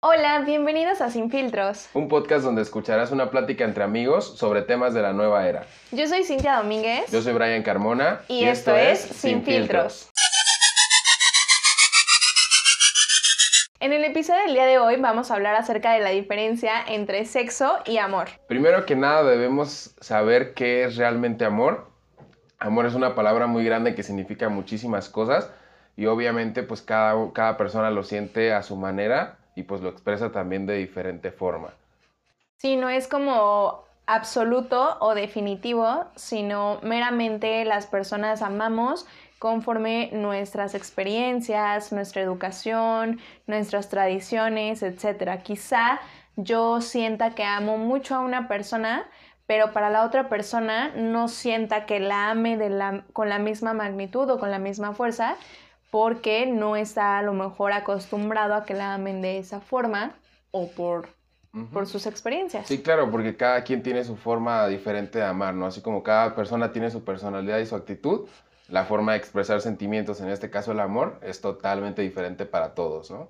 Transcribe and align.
Hola, 0.00 0.42
bienvenidos 0.46 1.00
a 1.00 1.10
Sin 1.10 1.28
Filtros. 1.28 1.88
Un 1.94 2.06
podcast 2.06 2.44
donde 2.44 2.62
escucharás 2.62 3.10
una 3.10 3.30
plática 3.30 3.64
entre 3.64 3.82
amigos 3.82 4.38
sobre 4.38 4.62
temas 4.62 4.94
de 4.94 5.02
la 5.02 5.12
nueva 5.12 5.48
era. 5.48 5.66
Yo 5.90 6.06
soy 6.06 6.22
Cintia 6.22 6.56
Domínguez. 6.58 7.10
Yo 7.10 7.20
soy 7.20 7.32
Brian 7.32 7.64
Carmona. 7.64 8.20
Y, 8.28 8.44
esto, 8.44 8.76
es 8.76 9.00
Sin 9.00 9.42
Filtros. 9.42 10.10
En 13.80 13.92
el 13.92 14.04
episodio 14.04 14.42
del 14.42 14.54
día 14.54 14.66
de 14.66 14.78
hoy 14.78 14.96
vamos 14.96 15.30
a 15.30 15.34
hablar 15.34 15.54
acerca 15.54 15.92
de 15.92 16.00
la 16.00 16.10
diferencia 16.10 16.82
entre 16.88 17.24
sexo 17.24 17.78
y 17.86 17.98
amor. 17.98 18.26
Primero 18.48 18.84
que 18.84 18.96
nada 18.96 19.22
debemos 19.22 19.94
saber 20.00 20.52
qué 20.52 20.82
es 20.82 20.96
realmente 20.96 21.44
amor. 21.44 21.86
Amor 22.58 22.86
es 22.86 22.94
una 22.94 23.14
palabra 23.14 23.46
muy 23.46 23.64
grande 23.64 23.94
que 23.94 24.02
significa 24.02 24.48
muchísimas 24.48 25.08
cosas 25.08 25.52
y 25.96 26.06
obviamente 26.06 26.64
pues 26.64 26.82
cada, 26.82 27.14
cada 27.32 27.56
persona 27.56 27.92
lo 27.92 28.02
siente 28.02 28.52
a 28.52 28.64
su 28.64 28.74
manera 28.74 29.38
y 29.54 29.62
pues 29.62 29.80
lo 29.80 29.90
expresa 29.90 30.32
también 30.32 30.66
de 30.66 30.74
diferente 30.74 31.30
forma. 31.30 31.68
Sí, 32.56 32.74
no 32.74 32.88
es 32.88 33.06
como 33.06 33.84
absoluto 34.06 34.96
o 34.98 35.14
definitivo, 35.14 36.06
sino 36.16 36.80
meramente 36.82 37.64
las 37.64 37.86
personas 37.86 38.42
amamos 38.42 39.06
conforme 39.38 40.10
nuestras 40.12 40.74
experiencias, 40.74 41.92
nuestra 41.92 42.22
educación, 42.22 43.20
nuestras 43.46 43.88
tradiciones, 43.88 44.82
etc. 44.82 45.40
Quizá 45.42 46.00
yo 46.36 46.80
sienta 46.80 47.34
que 47.34 47.44
amo 47.44 47.78
mucho 47.78 48.14
a 48.14 48.20
una 48.20 48.48
persona, 48.48 49.08
pero 49.46 49.72
para 49.72 49.90
la 49.90 50.04
otra 50.04 50.28
persona 50.28 50.92
no 50.94 51.28
sienta 51.28 51.86
que 51.86 52.00
la 52.00 52.30
ame 52.30 52.56
de 52.56 52.70
la, 52.70 53.04
con 53.12 53.28
la 53.28 53.38
misma 53.38 53.74
magnitud 53.74 54.28
o 54.30 54.38
con 54.38 54.50
la 54.50 54.58
misma 54.58 54.92
fuerza, 54.92 55.36
porque 55.90 56.46
no 56.46 56.76
está 56.76 57.18
a 57.18 57.22
lo 57.22 57.32
mejor 57.32 57.72
acostumbrado 57.72 58.54
a 58.54 58.64
que 58.64 58.74
la 58.74 58.94
amen 58.94 59.22
de 59.22 59.38
esa 59.38 59.60
forma 59.60 60.12
o 60.50 60.70
por, 60.70 61.08
por 61.72 61.86
sus 61.86 62.06
experiencias. 62.06 62.66
Sí, 62.66 62.82
claro, 62.82 63.10
porque 63.10 63.36
cada 63.36 63.64
quien 63.64 63.82
tiene 63.82 64.04
su 64.04 64.16
forma 64.16 64.66
diferente 64.66 65.18
de 65.18 65.24
amar, 65.24 65.54
¿no? 65.54 65.66
Así 65.66 65.80
como 65.80 66.02
cada 66.02 66.34
persona 66.34 66.72
tiene 66.72 66.90
su 66.90 67.04
personalidad 67.04 67.58
y 67.58 67.66
su 67.66 67.74
actitud, 67.74 68.28
la 68.68 68.84
forma 68.84 69.12
de 69.12 69.18
expresar 69.18 69.60
sentimientos, 69.60 70.20
en 70.20 70.28
este 70.28 70.50
caso 70.50 70.72
el 70.72 70.80
amor, 70.80 71.18
es 71.22 71.40
totalmente 71.40 72.02
diferente 72.02 72.46
para 72.46 72.74
todos, 72.74 73.10
¿no? 73.10 73.28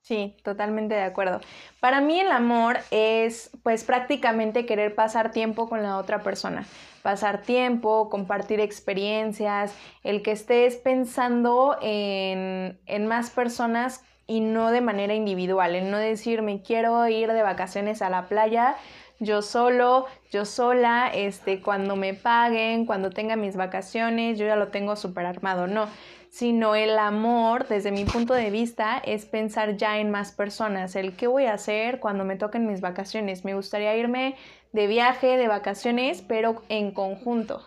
Sí, 0.00 0.34
totalmente 0.42 0.94
de 0.94 1.02
acuerdo. 1.02 1.40
Para 1.80 2.00
mí 2.00 2.18
el 2.18 2.30
amor 2.30 2.78
es 2.90 3.50
pues 3.62 3.84
prácticamente 3.84 4.64
querer 4.64 4.94
pasar 4.94 5.32
tiempo 5.32 5.68
con 5.68 5.82
la 5.82 5.98
otra 5.98 6.22
persona, 6.22 6.64
pasar 7.02 7.42
tiempo, 7.42 8.08
compartir 8.08 8.60
experiencias, 8.60 9.74
el 10.02 10.22
que 10.22 10.32
estés 10.32 10.76
pensando 10.76 11.76
en, 11.82 12.80
en 12.86 13.06
más 13.06 13.28
personas 13.28 14.02
y 14.26 14.40
no 14.40 14.70
de 14.70 14.80
manera 14.80 15.14
individual, 15.14 15.74
en 15.74 15.90
no 15.90 15.98
decir 15.98 16.40
me 16.40 16.62
quiero 16.62 17.06
ir 17.08 17.30
de 17.32 17.42
vacaciones 17.42 18.00
a 18.00 18.08
la 18.08 18.28
playa 18.28 18.76
yo 19.18 19.42
solo, 19.42 20.06
yo 20.30 20.44
sola, 20.44 21.10
este, 21.12 21.60
cuando 21.60 21.96
me 21.96 22.14
paguen, 22.14 22.86
cuando 22.86 23.10
tenga 23.10 23.36
mis 23.36 23.56
vacaciones, 23.56 24.38
yo 24.38 24.46
ya 24.46 24.56
lo 24.56 24.68
tengo 24.68 24.96
súper 24.96 25.26
armado, 25.26 25.66
no 25.66 25.88
sino 26.30 26.74
el 26.74 26.98
amor, 26.98 27.66
desde 27.68 27.90
mi 27.90 28.04
punto 28.04 28.34
de 28.34 28.50
vista, 28.50 28.98
es 28.98 29.24
pensar 29.24 29.76
ya 29.76 29.98
en 29.98 30.10
más 30.10 30.32
personas, 30.32 30.94
el 30.96 31.16
qué 31.16 31.26
voy 31.26 31.46
a 31.46 31.54
hacer 31.54 32.00
cuando 32.00 32.24
me 32.24 32.36
toquen 32.36 32.66
mis 32.66 32.80
vacaciones. 32.80 33.44
Me 33.44 33.54
gustaría 33.54 33.96
irme 33.96 34.36
de 34.72 34.86
viaje, 34.86 35.36
de 35.36 35.48
vacaciones, 35.48 36.22
pero 36.26 36.62
en 36.68 36.92
conjunto. 36.92 37.66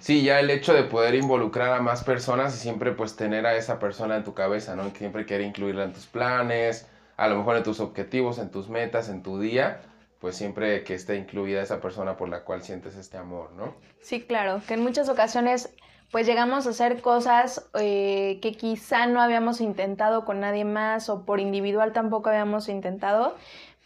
Sí, 0.00 0.22
ya 0.22 0.40
el 0.40 0.50
hecho 0.50 0.74
de 0.74 0.82
poder 0.82 1.14
involucrar 1.14 1.72
a 1.72 1.80
más 1.80 2.04
personas 2.04 2.54
y 2.54 2.58
siempre 2.58 2.92
pues 2.92 3.16
tener 3.16 3.46
a 3.46 3.56
esa 3.56 3.78
persona 3.78 4.16
en 4.16 4.24
tu 4.24 4.34
cabeza, 4.34 4.76
¿no? 4.76 4.90
Siempre 4.90 5.24
querer 5.24 5.46
incluirla 5.46 5.84
en 5.84 5.94
tus 5.94 6.06
planes, 6.06 6.86
a 7.16 7.28
lo 7.28 7.38
mejor 7.38 7.56
en 7.56 7.62
tus 7.62 7.80
objetivos, 7.80 8.38
en 8.38 8.50
tus 8.50 8.68
metas, 8.68 9.08
en 9.08 9.22
tu 9.22 9.40
día, 9.40 9.80
pues 10.24 10.36
siempre 10.36 10.84
que 10.84 10.94
esté 10.94 11.16
incluida 11.16 11.60
esa 11.60 11.82
persona 11.82 12.16
por 12.16 12.30
la 12.30 12.44
cual 12.44 12.62
sientes 12.62 12.96
este 12.96 13.18
amor, 13.18 13.52
¿no? 13.52 13.74
Sí, 14.00 14.22
claro, 14.22 14.62
que 14.66 14.72
en 14.72 14.82
muchas 14.82 15.10
ocasiones 15.10 15.76
pues 16.10 16.26
llegamos 16.26 16.66
a 16.66 16.70
hacer 16.70 17.02
cosas 17.02 17.68
eh, 17.78 18.38
que 18.40 18.52
quizá 18.52 19.06
no 19.06 19.20
habíamos 19.20 19.60
intentado 19.60 20.24
con 20.24 20.40
nadie 20.40 20.64
más 20.64 21.10
o 21.10 21.26
por 21.26 21.40
individual 21.40 21.92
tampoco 21.92 22.30
habíamos 22.30 22.70
intentado, 22.70 23.36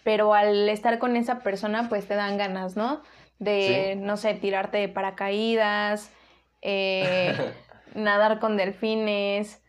pero 0.04 0.32
al 0.32 0.68
estar 0.68 1.00
con 1.00 1.16
esa 1.16 1.40
persona 1.40 1.88
pues 1.88 2.06
te 2.06 2.14
dan 2.14 2.38
ganas, 2.38 2.76
¿no? 2.76 3.02
De, 3.40 3.96
no 4.00 4.16
sé, 4.16 4.34
tirarte 4.34 4.78
de 4.78 4.88
paracaídas, 4.88 6.12
eh, 6.62 7.34
nadar 7.96 8.38
con 8.38 8.56
delfines, 8.56 9.60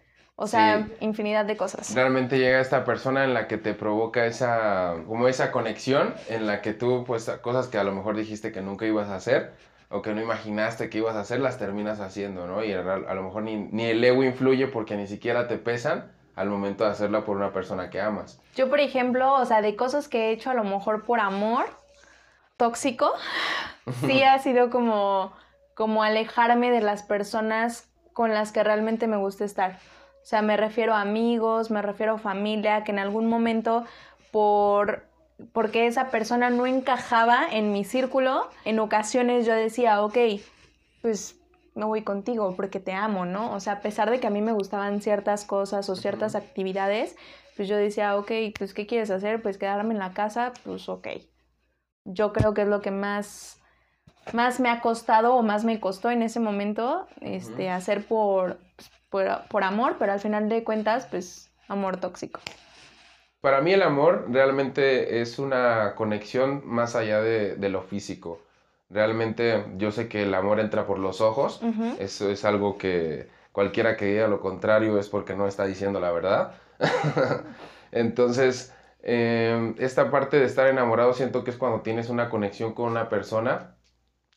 o 0.41 0.47
sea, 0.47 0.87
infinidad 1.01 1.43
de 1.43 1.57
cosas. 1.57 1.93
Realmente 1.93 2.39
llega 2.39 2.61
esta 2.61 2.85
persona 2.85 3.25
en 3.25 3.33
la 3.33 3.49
que 3.49 3.57
te 3.57 3.73
provoca 3.73 4.25
esa, 4.25 4.95
como 5.05 5.27
esa 5.27 5.51
conexión, 5.51 6.15
en 6.29 6.47
la 6.47 6.61
que 6.61 6.73
tú, 6.73 7.03
pues, 7.05 7.29
cosas 7.41 7.67
que 7.67 7.77
a 7.77 7.83
lo 7.83 7.91
mejor 7.91 8.15
dijiste 8.15 8.53
que 8.53 8.61
nunca 8.61 8.85
ibas 8.85 9.09
a 9.09 9.15
hacer, 9.15 9.51
o 9.89 10.01
que 10.01 10.13
no 10.13 10.21
imaginaste 10.21 10.89
que 10.89 10.99
ibas 10.99 11.17
a 11.17 11.21
hacer, 11.21 11.41
las 11.41 11.57
terminas 11.57 11.99
haciendo, 11.99 12.47
¿no? 12.47 12.63
Y 12.63 12.71
a, 12.71 12.81
lo 12.81 13.21
mejor 13.21 13.43
ni, 13.43 13.57
ni, 13.57 13.87
el 13.87 14.01
ego 14.01 14.23
influye 14.23 14.67
porque 14.67 14.95
ni 14.95 15.07
siquiera 15.07 15.49
te 15.49 15.57
pesan 15.57 16.09
al 16.37 16.47
momento 16.47 16.85
de 16.85 16.91
hacerla 16.91 17.25
por 17.25 17.35
una 17.35 17.51
persona 17.51 17.89
que 17.89 17.99
amas. 17.99 18.39
Yo, 18.55 18.69
por 18.69 18.79
ejemplo, 18.79 19.33
o 19.33 19.45
sea, 19.45 19.61
de 19.61 19.75
cosas 19.75 20.07
que 20.07 20.29
he 20.29 20.31
hecho 20.31 20.51
a 20.51 20.53
lo 20.53 20.63
mejor 20.63 21.03
por 21.03 21.19
amor 21.19 21.65
tóxico, 22.55 23.11
sí 24.05 24.23
ha 24.23 24.39
sido 24.39 24.69
como, 24.69 25.33
como 25.75 26.01
alejarme 26.01 26.71
de 26.71 26.79
las 26.79 27.03
personas 27.03 27.89
con 28.13 28.33
las 28.33 28.53
que 28.53 28.63
realmente 28.63 29.05
me 29.05 29.17
gusta 29.17 29.43
estar. 29.43 29.79
O 30.21 30.25
sea, 30.29 30.41
me 30.41 30.57
refiero 30.57 30.93
a 30.93 31.01
amigos, 31.01 31.71
me 31.71 31.81
refiero 31.81 32.15
a 32.15 32.17
familia, 32.17 32.83
que 32.83 32.91
en 32.91 32.99
algún 32.99 33.27
momento 33.27 33.85
por 34.31 35.09
porque 35.53 35.87
esa 35.87 36.11
persona 36.11 36.49
no 36.49 36.65
encajaba 36.65 37.47
en 37.49 37.71
mi 37.71 37.85
círculo, 37.85 38.49
en 38.65 38.79
ocasiones 38.79 39.45
yo 39.45 39.53
decía, 39.53 40.03
ok, 40.03 40.17
pues 41.01 41.39
me 41.75 41.85
voy 41.85 42.03
contigo 42.03 42.53
porque 42.55 42.79
te 42.79 42.91
amo, 42.91 43.25
¿no? 43.25 43.53
O 43.53 43.59
sea, 43.59 43.73
a 43.73 43.81
pesar 43.81 44.09
de 44.09 44.19
que 44.19 44.27
a 44.27 44.31
mí 44.31 44.41
me 44.41 44.51
gustaban 44.51 45.01
ciertas 45.01 45.45
cosas 45.45 45.89
o 45.89 45.95
ciertas 45.95 46.35
actividades, 46.35 47.15
pues 47.55 47.67
yo 47.69 47.77
decía, 47.77 48.17
ok, 48.17 48.31
pues 48.57 48.73
¿qué 48.73 48.85
quieres 48.85 49.11
hacer? 49.11 49.41
Pues 49.41 49.57
quedarme 49.57 49.93
en 49.93 49.99
la 49.99 50.13
casa, 50.13 50.53
pues 50.63 50.89
ok. 50.89 51.07
Yo 52.05 52.33
creo 52.33 52.53
que 52.53 52.63
es 52.63 52.67
lo 52.67 52.81
que 52.81 52.91
más, 52.91 53.61
más 54.33 54.59
me 54.59 54.69
ha 54.69 54.81
costado 54.81 55.35
o 55.35 55.41
más 55.41 55.63
me 55.63 55.79
costó 55.79 56.11
en 56.11 56.21
ese 56.21 56.39
momento 56.39 57.07
este, 57.21 57.69
hacer 57.69 58.05
por, 58.05 58.59
por, 59.09 59.27
por 59.49 59.63
amor, 59.63 59.95
pero 59.99 60.13
al 60.13 60.19
final 60.19 60.49
de 60.49 60.63
cuentas, 60.63 61.07
pues 61.09 61.49
amor 61.67 61.97
tóxico. 61.97 62.39
Para 63.41 63.61
mí 63.61 63.71
el 63.71 63.83
amor 63.83 64.25
realmente 64.29 65.21
es 65.21 65.39
una 65.39 65.95
conexión 65.95 66.61
más 66.65 66.95
allá 66.95 67.21
de, 67.21 67.69
lo 67.69 67.81
físico. 67.83 68.41
Realmente 68.89 69.65
yo 69.77 69.91
sé 69.91 70.09
que 70.09 70.23
el 70.23 70.33
amor 70.33 70.59
entra 70.59 70.85
por 70.85 70.99
los 70.99 71.21
ojos. 71.21 71.61
Eso 71.99 72.29
es 72.29 72.43
algo 72.43 72.77
que 72.77 73.27
cualquiera 73.53 73.95
que 73.95 74.05
diga 74.05 74.27
lo 74.27 74.41
contrario 74.41 74.99
es 74.99 75.07
porque 75.07 75.35
no 75.35 75.47
está 75.47 75.65
diciendo 75.65 76.01
la 76.01 76.11
verdad. 76.11 76.55
Entonces, 77.91 78.73
em, 79.03 79.75
esta 79.79 80.11
parte 80.11 80.37
de 80.37 80.45
estar 80.45 80.67
enamorado 80.67 81.13
siento 81.13 81.45
que 81.45 81.51
es 81.51 81.57
cuando 81.57 81.81
tienes 81.81 82.09
una 82.09 82.29
conexión 82.29 82.73
con 82.73 82.89
una 82.89 83.07
persona, 83.07 83.77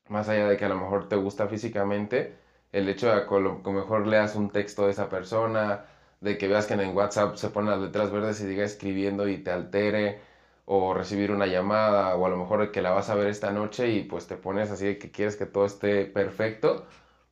más 0.08 0.28
allá 0.28 0.46
de 0.48 0.56
que 0.56 0.64
a 0.64 0.68
lo 0.68 0.76
mejor 0.76 1.08
te 1.08 1.16
gusta 1.16 1.48
físicamente, 1.48 2.36
el 2.72 2.88
hecho 2.88 3.14
de 3.14 3.26
que 3.62 3.70
mejor 3.70 4.06
leas 4.06 4.34
un 4.36 4.50
texto 4.50 4.86
de 4.86 4.92
esa 4.92 5.08
persona, 5.08 5.84
de 6.20 6.38
que 6.38 6.48
veas 6.48 6.66
que 6.66 6.74
en 6.74 6.96
WhatsApp 6.96 7.36
se 7.36 7.50
ponen 7.50 7.70
las 7.70 7.80
letras 7.80 8.10
verdes 8.10 8.40
y 8.40 8.46
diga 8.46 8.64
escribiendo 8.64 9.28
y 9.28 9.38
te 9.38 9.50
altere, 9.50 10.20
o 10.64 10.94
recibir 10.94 11.32
una 11.32 11.46
llamada, 11.46 12.14
o 12.16 12.26
a 12.26 12.30
lo 12.30 12.36
mejor 12.36 12.70
que 12.72 12.82
la 12.82 12.92
vas 12.92 13.10
a 13.10 13.14
ver 13.14 13.28
esta 13.28 13.50
noche 13.52 13.88
y 13.90 14.04
pues 14.04 14.26
te 14.26 14.36
pones 14.36 14.70
así 14.70 14.86
de 14.86 14.98
que 14.98 15.10
quieres 15.10 15.36
que 15.36 15.46
todo 15.46 15.66
esté 15.66 16.06
perfecto, 16.06 16.86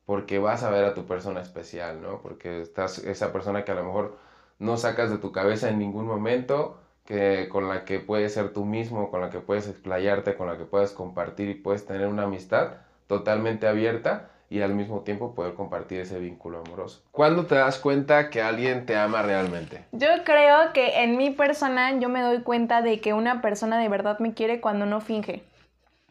porque 0.05 0.39
vas 0.39 0.63
a 0.63 0.69
ver 0.69 0.85
a 0.85 0.93
tu 0.93 1.05
persona 1.05 1.41
especial, 1.41 2.01
¿no? 2.01 2.21
Porque 2.21 2.61
estás 2.61 2.99
esa 2.99 3.31
persona 3.31 3.63
que 3.65 3.71
a 3.71 3.75
lo 3.75 3.85
mejor 3.85 4.17
no 4.59 4.77
sacas 4.77 5.09
de 5.11 5.17
tu 5.17 5.31
cabeza 5.31 5.69
en 5.69 5.79
ningún 5.79 6.05
momento, 6.05 6.79
que 7.05 7.49
con 7.49 7.67
la 7.67 7.85
que 7.85 7.99
puedes 7.99 8.33
ser 8.33 8.53
tú 8.53 8.65
mismo, 8.65 9.09
con 9.11 9.21
la 9.21 9.29
que 9.29 9.39
puedes 9.39 9.67
explayarte, 9.67 10.35
con 10.35 10.47
la 10.47 10.57
que 10.57 10.65
puedes 10.65 10.91
compartir 10.91 11.49
y 11.49 11.55
puedes 11.55 11.85
tener 11.85 12.07
una 12.07 12.23
amistad 12.23 12.77
totalmente 13.07 13.67
abierta 13.67 14.31
y 14.51 14.61
al 14.61 14.75
mismo 14.75 14.99
tiempo 14.99 15.33
poder 15.33 15.53
compartir 15.53 16.01
ese 16.01 16.19
vínculo 16.19 16.59
amoroso. 16.59 17.01
¿Cuándo 17.11 17.45
te 17.45 17.55
das 17.55 17.79
cuenta 17.79 18.29
que 18.29 18.41
alguien 18.41 18.85
te 18.85 18.97
ama 18.97 19.21
realmente? 19.21 19.85
Yo 19.93 20.09
creo 20.25 20.73
que 20.73 21.03
en 21.03 21.15
mi 21.15 21.29
persona 21.29 21.97
yo 21.97 22.09
me 22.09 22.21
doy 22.21 22.41
cuenta 22.41 22.81
de 22.81 22.99
que 22.99 23.13
una 23.13 23.41
persona 23.41 23.79
de 23.79 23.87
verdad 23.87 24.19
me 24.19 24.33
quiere 24.33 24.59
cuando 24.59 24.85
no 24.85 24.99
finge, 24.99 25.41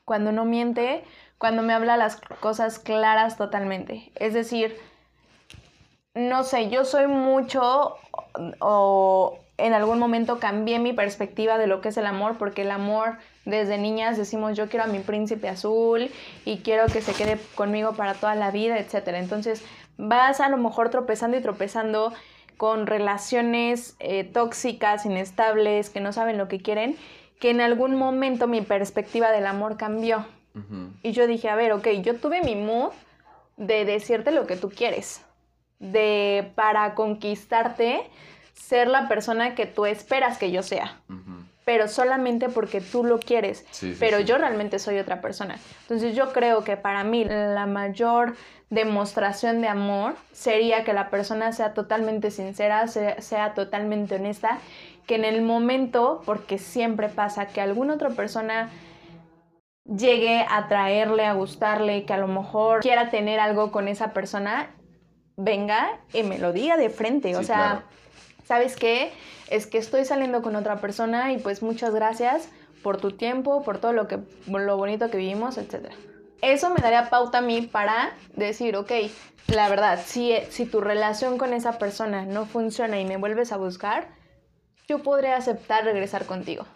cuando 0.06 0.32
no 0.32 0.46
miente, 0.46 1.04
cuando 1.37 1.60
me 1.60 1.75
habla 1.75 1.98
las 1.98 2.16
cosas 2.40 2.78
claras 2.78 3.37
totalmente. 3.37 4.10
Es 4.14 4.32
decir, 4.32 4.75
no 6.14 6.42
sé, 6.42 6.70
yo 6.70 6.87
soy 6.87 7.08
mucho 7.08 7.96
o 8.58 9.38
en 9.58 9.75
algún 9.75 9.98
momento 9.98 10.38
cambié 10.38 10.78
mi 10.78 10.94
perspectiva 10.94 11.58
de 11.58 11.66
lo 11.66 11.82
que 11.82 11.90
es 11.90 11.96
el 11.98 12.06
amor 12.06 12.38
porque 12.38 12.62
el 12.62 12.70
amor 12.70 13.19
desde 13.44 13.78
niñas 13.78 14.16
decimos 14.16 14.56
yo 14.56 14.69
quiero 14.69 14.84
a 14.84 14.88
mi 14.88 14.98
príncipe 14.98 15.48
azul 15.48 16.10
y 16.44 16.58
quiero 16.58 16.87
que 16.87 17.00
se 17.00 17.12
quede 17.12 17.38
conmigo 17.54 17.94
para 17.94 18.14
toda 18.14 18.34
la 18.34 18.50
vida, 18.50 18.78
etcétera. 18.78 19.19
Entonces 19.19 19.64
vas 19.96 20.40
a 20.40 20.48
lo 20.48 20.56
mejor 20.56 20.90
tropezando 20.90 21.37
y 21.37 21.40
tropezando 21.40 22.12
con 22.56 22.87
relaciones 22.87 23.96
eh, 24.00 24.25
tóxicas, 24.25 25.06
inestables, 25.06 25.88
que 25.88 26.00
no 26.00 26.12
saben 26.12 26.37
lo 26.37 26.48
que 26.48 26.60
quieren, 26.60 26.96
que 27.40 27.50
en 27.50 27.62
algún 27.62 27.94
momento 27.94 28.46
mi 28.46 28.60
perspectiva 28.60 29.31
del 29.31 29.46
amor 29.46 29.76
cambió. 29.76 30.26
Y 31.02 31.12
yo 31.12 31.28
dije, 31.28 31.48
a 31.48 31.54
ver, 31.54 31.72
ok, 31.72 31.87
yo 32.02 32.16
tuve 32.16 32.42
mi 32.42 32.56
mood 32.56 32.90
de 33.56 33.84
decirte 33.84 34.32
lo 34.32 34.48
que 34.48 34.56
tú 34.56 34.69
quieres, 34.69 35.25
de 35.78 36.50
para 36.56 36.96
conquistarte 36.96 38.02
ser 38.52 38.88
la 38.88 39.08
persona 39.08 39.54
que 39.54 39.66
tú 39.66 39.87
esperas 39.87 40.38
que 40.38 40.50
yo 40.50 40.64
sea 40.64 41.00
pero 41.65 41.89
solamente 41.89 42.49
porque 42.49 42.81
tú 42.81 43.05
lo 43.05 43.19
quieres. 43.19 43.65
pero 43.99 44.21
yo 44.21 44.39
realmente 44.39 44.79
soy 44.79 44.99
otra 44.99 45.21
persona. 45.21 45.59
Entonces 45.83 46.15
yo 46.15 46.33
creo 46.33 46.65
que 46.65 46.77
para 46.77 47.05
mí 47.05 47.25
la 47.25 47.67
mayor 47.67 48.35
demostración 48.71 49.61
de 49.61 49.69
amor 49.69 50.15
sería 50.33 50.85
que 50.85 50.93
la 50.93 51.11
persona 51.11 51.53
sea 51.53 51.75
totalmente 51.75 52.31
sincera, 52.31 52.87
sea, 52.87 53.55
totalmente 53.55 54.15
honesta, 54.15 54.59
que 55.07 55.17
en 55.17 55.25
el 55.25 55.43
momento, 55.43 56.23
porque 56.25 56.57
siempre 56.57 57.09
pasa 57.09 57.47
que 57.47 57.61
alguna 57.61 57.95
otra 57.95 58.11
persona 58.11 58.71
llegue 59.85 60.47
a 60.49 60.69
traerle, 60.69 61.27
a 61.27 61.33
gustarle, 61.33 62.05
que 62.05 62.12
a 62.12 62.19
lo 62.19 62.29
mejor 62.29 62.81
quiera 62.81 63.11
tener 63.11 63.41
algo 63.41 63.73
con 63.73 63.89
esa 63.89 64.12
persona, 64.12 64.71
venga 65.37 65.99
y 66.12 66.23
me 66.23 66.39
lo 66.39 66.53
diga 66.53 66.77
de 66.77 66.91
frente. 66.91 67.35
o 67.37 67.43
sea, 67.43 67.85
¿sabes 68.50 68.75
qué? 68.75 69.12
Es 69.49 69.69
que 69.69 69.79
estoy 69.79 70.05
saliendo 70.05 70.43
con 70.43 70.56
otra 70.56 70.81
persona 70.81 71.32
y 71.32 71.38
pues 71.38 71.62
muchas 71.62 71.94
gracias 71.94 72.49
por 72.82 72.97
tu 72.97 73.12
tiempo, 73.12 73.62
por 73.62 73.79
todo 73.79 73.93
lo, 73.93 74.08
que, 74.08 74.19
lo 74.49 74.76
bonito 74.76 75.08
que 75.08 75.19
vivimos, 75.19 75.56
etc. 75.56 75.93
Eso 76.43 76.70
me 76.70 76.81
daría 76.81 77.11
pauta 77.11 77.38
a 77.38 77.43
mí 77.43 77.62
para 77.62 78.12
decir, 78.35 78.75
ok, 78.75 78.91
la 79.47 79.69
verdad, 79.69 80.00
si, 80.05 80.35
si 80.49 80.67
tu 80.67 80.81
relación 80.81 81.38
con 81.38 81.52
esa 81.52 81.79
persona 81.79 82.26
no 82.26 82.44
funciona 82.44 82.99
y 82.99 83.05
me 83.05 83.19
vuelves 83.19 83.52
a 83.52 83.56
buscar, 83.56 84.08
yo 84.88 85.00
podré 85.00 85.32
aceptar 85.32 85.85
regresar 85.85 86.26
contigo. 86.26 86.67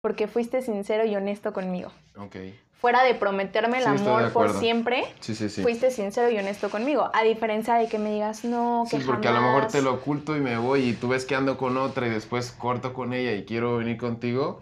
Porque 0.00 0.28
fuiste 0.28 0.62
sincero 0.62 1.04
y 1.04 1.16
honesto 1.16 1.52
conmigo. 1.52 1.90
Ok 2.16 2.36
fuera 2.80 3.02
de 3.02 3.14
prometerme 3.14 3.78
el 3.78 3.86
amor 3.86 4.30
por 4.32 4.52
siempre, 4.58 5.04
sí, 5.20 5.34
sí, 5.34 5.62
fuiste 5.62 5.90
sincero 5.90 6.30
y 6.30 6.38
honesto 6.38 6.68
conmigo. 6.68 7.10
A 7.14 7.22
diferencia 7.22 7.76
de 7.76 7.88
que 7.88 7.98
me 7.98 8.12
digas, 8.12 8.44
no, 8.44 8.84
que 8.90 8.98
Sí, 8.98 9.04
porque 9.06 9.28
a 9.28 9.32
lo 9.32 9.40
mejor 9.40 9.68
te 9.68 9.80
lo 9.80 9.94
oculto 9.94 10.36
y 10.36 10.40
me 10.40 10.58
voy 10.58 10.90
y 10.90 10.92
tú 10.92 11.08
ves 11.08 11.24
que 11.24 11.34
ando 11.34 11.56
con 11.56 11.76
otra 11.76 12.06
y 12.06 12.10
después 12.10 12.50
corto 12.52 12.92
con 12.92 13.12
ella 13.12 13.32
y 13.32 13.44
quiero 13.44 13.78
venir 13.78 13.96
contigo, 13.96 14.60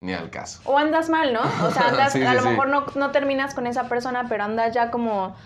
ni 0.00 0.14
al 0.14 0.30
caso. 0.30 0.60
O 0.64 0.78
andas 0.78 1.10
mal, 1.10 1.32
¿no? 1.32 1.40
O 1.64 1.70
sea, 1.70 1.88
andas, 1.88 2.16
a 2.16 2.34
lo 2.34 2.42
mejor 2.42 2.68
no, 2.68 2.86
no, 2.96 3.12
terminas 3.12 3.54
con 3.54 3.66
esa 3.66 3.88
persona, 3.88 4.26
pero 4.28 4.42
andas 4.42 4.74
ya 4.74 4.90
como, 4.90 5.36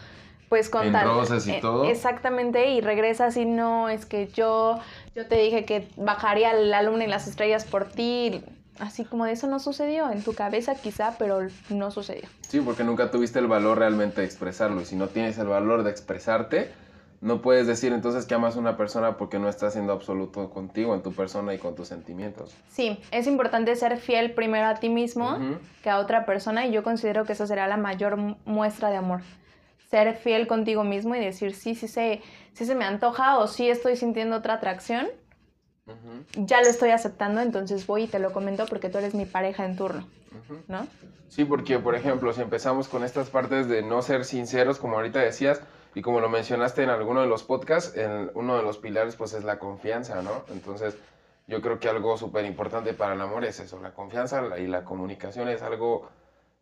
pues 0.49 0.71
con 0.71 0.87
en 0.87 1.05
rosas 1.05 1.47
y 1.47 1.53
eh, 1.53 1.59
todo. 1.61 1.85
Exactamente, 1.85 2.71
y 2.71 2.81
regresas 2.81 3.37
y 3.37 3.45
no, 3.45 3.91
es 3.91 4.07
que 4.07 4.29
yo, 4.29 4.79
yo 5.15 5.27
te 5.27 5.37
dije 5.37 5.67
que 5.67 5.89
bajaría 5.97 6.55
la 6.55 6.83
luna 6.83 7.05
y 7.05 7.09
las 7.09 7.27
estrellas 7.27 7.65
por 7.65 7.87
ti 7.91 8.43
así 8.79 9.05
como 9.05 9.25
de 9.25 9.33
eso 9.33 9.47
no 9.47 9.59
sucedió, 9.59 10.11
en 10.11 10.23
tu 10.23 10.35
cabeza 10.35 10.75
quizá, 10.75 11.17
pero 11.19 11.41
no 11.71 11.91
sucedió. 11.91 12.29
Sí, 12.49 12.61
porque 12.61 12.85
nunca 12.85 13.11
tuviste 13.11 13.39
el 13.39 13.47
valor 13.47 13.79
realmente 13.79 14.21
de 14.21 14.27
expresarlo 14.27 14.81
y 14.81 14.85
si 14.85 14.97
no 14.97 15.09
tienes 15.09 15.39
el 15.39 15.49
valor 15.49 15.83
de 15.83 15.91
expresarte, 15.91 16.71
no 17.23 17.41
puedes 17.41 17.69
decir 17.69 17.93
entonces 17.93 18.27
que 18.27 18.35
amas 18.35 18.57
a 18.57 18.59
una 18.59 18.77
persona 18.77 19.17
porque 19.17 19.39
no 19.39 19.49
está 19.49 19.71
siendo 19.71 19.93
absoluto 19.93 20.51
contigo, 20.51 20.93
en 20.95 21.03
tu 21.03 21.13
persona 21.13 21.55
y 21.55 21.59
con 21.59 21.77
tus 21.77 21.87
sentimientos. 21.87 22.53
Sí, 22.69 22.99
es 23.13 23.29
importante 23.29 23.77
ser 23.77 23.97
fiel 23.99 24.33
primero 24.33 24.67
a 24.67 24.75
ti 24.75 24.89
mismo 24.89 25.39
que 25.85 25.89
a 25.89 25.99
otra 25.99 26.27
persona 26.27 26.67
y 26.67 26.73
yo 26.73 26.83
considero 26.83 27.25
que 27.25 27.35
esa 27.35 27.47
será 27.47 27.69
la 27.69 27.77
mayor 27.77 28.17
muestra 28.45 28.91
de 28.91 28.97
amor. 28.97 29.21
Ser 29.89 30.17
fiel 30.17 30.49
contigo 30.49 30.83
mismo 30.83 31.15
y 31.15 31.21
decir, 31.21 31.55
sí, 31.55 31.77
sí, 31.77 31.87
se, 31.87 32.23
sí 32.55 32.67
se 32.67 32.75
me 32.75 32.85
antoja 32.85 33.39
o 33.39 33.47
sí 33.47 33.69
estoy 33.69 33.95
sintiendo 33.95 34.37
otra 34.37 34.55
atracción, 34.55 35.07
ya 36.35 36.61
lo 36.61 36.69
estoy 36.69 36.91
aceptando, 36.91 37.41
entonces 37.41 37.87
voy 37.87 38.05
y 38.05 38.07
te 38.07 38.19
lo 38.19 38.33
comento 38.33 38.67
porque 38.67 38.89
tú 38.89 38.99
eres 38.99 39.15
mi 39.15 39.27
pareja 39.27 39.65
en 39.65 39.77
turno, 39.77 40.07
¿no? 40.69 40.87
Sí, 41.29 41.45
porque 41.45 41.79
por 41.79 41.95
ejemplo, 41.95 42.33
si 42.33 42.41
empezamos 42.41 42.89
con 42.89 43.05
estas 43.05 43.31
partes 43.31 43.69
de 43.69 43.83
no 43.83 44.03
ser 44.03 44.25
sinceros, 44.25 44.79
como 44.79 44.97
ahorita 44.97 45.19
decías, 45.21 45.61
y 45.95 46.03
como 46.03 46.21
lo 46.21 46.29
mencionaste 46.29 46.83
en 46.83 46.91
alguno 46.91 47.21
de 47.21 47.27
los 47.27 47.43
podcasts, 47.43 47.97
en 47.97 48.31
uno 48.35 48.57
de 48.57 48.63
los 48.63 48.79
pilares 48.79 49.17
pues 49.17 49.33
es 49.35 49.45
la 49.45 49.59
confianza, 49.59 50.23
¿no? 50.23 50.45
Entonces, 50.51 50.97
yo 51.47 51.61
creo 51.61 51.81
que 51.81 51.89
algo 51.89 52.17
súper 52.17 52.45
importante 52.45 52.95
para 52.95 53.15
el 53.15 53.21
amor 53.21 53.45
es 53.45 53.61
eso, 53.61 53.81
la 53.81 53.93
confianza 53.93 54.59
y 54.59 54.67
la 54.67 54.85
comunicación 54.85 55.49
es 55.49 55.63
algo 55.63 56.09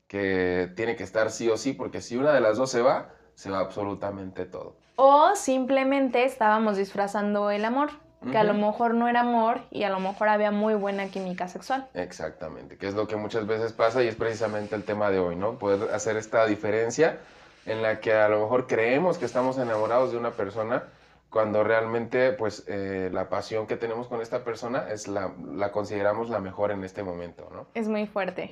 que 0.08 0.72
tiene 0.74 0.96
que 0.96 1.04
estar 1.04 1.30
sí 1.30 1.48
o 1.48 1.56
sí, 1.56 1.72
porque 1.72 2.00
si 2.00 2.16
una 2.16 2.32
de 2.32 2.40
las 2.40 2.56
dos 2.56 2.70
se 2.70 2.82
va, 2.82 3.10
se 3.34 3.50
va 3.50 3.60
absolutamente 3.60 4.46
todo. 4.46 4.74
O 4.96 5.34
simplemente 5.36 6.24
estábamos 6.24 6.76
disfrazando 6.76 7.50
el 7.50 7.64
amor 7.64 7.90
que 8.30 8.36
a 8.36 8.44
lo 8.44 8.54
mejor 8.54 8.94
no 8.94 9.08
era 9.08 9.20
amor 9.20 9.62
y 9.70 9.84
a 9.84 9.90
lo 9.90 9.98
mejor 9.98 10.28
había 10.28 10.50
muy 10.50 10.74
buena 10.74 11.08
química 11.08 11.48
sexual. 11.48 11.88
Exactamente, 11.94 12.76
que 12.76 12.86
es 12.86 12.94
lo 12.94 13.06
que 13.06 13.16
muchas 13.16 13.46
veces 13.46 13.72
pasa 13.72 14.02
y 14.02 14.08
es 14.08 14.14
precisamente 14.14 14.74
el 14.74 14.84
tema 14.84 15.10
de 15.10 15.18
hoy, 15.18 15.36
¿no? 15.36 15.58
Poder 15.58 15.94
hacer 15.94 16.16
esta 16.16 16.46
diferencia 16.46 17.18
en 17.66 17.82
la 17.82 18.00
que 18.00 18.12
a 18.12 18.28
lo 18.28 18.40
mejor 18.40 18.66
creemos 18.66 19.18
que 19.18 19.24
estamos 19.24 19.58
enamorados 19.58 20.12
de 20.12 20.18
una 20.18 20.32
persona 20.32 20.84
cuando 21.30 21.62
realmente 21.62 22.32
pues 22.32 22.64
eh, 22.66 23.08
la 23.12 23.28
pasión 23.28 23.66
que 23.66 23.76
tenemos 23.76 24.08
con 24.08 24.20
esta 24.20 24.44
persona 24.44 24.90
es 24.90 25.06
la, 25.06 25.32
la, 25.54 25.70
consideramos 25.70 26.28
la 26.28 26.40
mejor 26.40 26.72
en 26.72 26.84
este 26.84 27.02
momento, 27.02 27.48
¿no? 27.52 27.68
Es 27.74 27.88
muy 27.88 28.06
fuerte. 28.06 28.50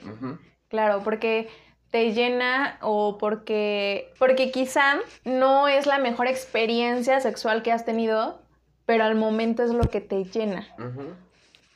Claro, 0.69 1.03
porque 1.03 1.49
te 1.91 2.13
llena 2.13 2.79
o 2.81 3.19
porque, 3.19 4.13
porque 4.19 4.51
quizá 4.51 4.97
no 5.25 5.69
es 5.69 5.87
la 5.87 5.99
mejor 5.99 6.29
experiencia 6.29 7.21
sexual 7.21 7.63
que 7.63 7.73
has 7.73 7.85
tenido, 7.85 8.41
pero 8.89 9.05
al 9.05 9.17
momento 9.17 9.63
es 9.63 9.75
lo 9.75 9.91
que 9.91 10.01
te 10.01 10.25
llena. 10.25 10.67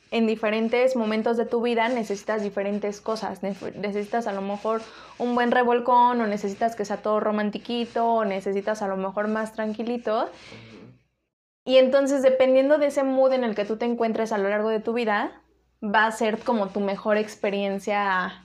En 0.09 0.25
diferentes 0.25 0.95
momentos 0.95 1.37
de 1.37 1.45
tu 1.45 1.61
vida 1.61 1.87
necesitas 1.87 2.41
diferentes 2.41 3.01
cosas. 3.01 3.43
Necesitas 3.43 4.25
a 4.25 4.33
lo 4.33 4.41
mejor 4.41 4.81
un 5.19 5.35
buen 5.35 5.51
revolcón, 5.51 6.19
o 6.21 6.25
necesitas 6.25 6.75
que 6.75 6.85
sea 6.85 6.97
todo 6.97 7.19
romantiquito, 7.19 8.03
o 8.03 8.25
necesitas 8.25 8.81
a 8.81 8.87
lo 8.87 8.97
mejor 8.97 9.27
más 9.27 9.53
tranquilito. 9.53 10.27
Y 11.65 11.77
entonces, 11.77 12.23
dependiendo 12.23 12.79
de 12.79 12.87
ese 12.87 13.03
mood 13.03 13.31
en 13.33 13.43
el 13.43 13.53
que 13.53 13.65
tú 13.65 13.77
te 13.77 13.85
encuentres 13.85 14.31
a 14.31 14.39
lo 14.39 14.49
largo 14.49 14.69
de 14.69 14.79
tu 14.79 14.93
vida, 14.93 15.39
va 15.83 16.07
a 16.07 16.11
ser 16.11 16.39
como 16.39 16.69
tu 16.69 16.79
mejor 16.79 17.17
experiencia 17.17 18.42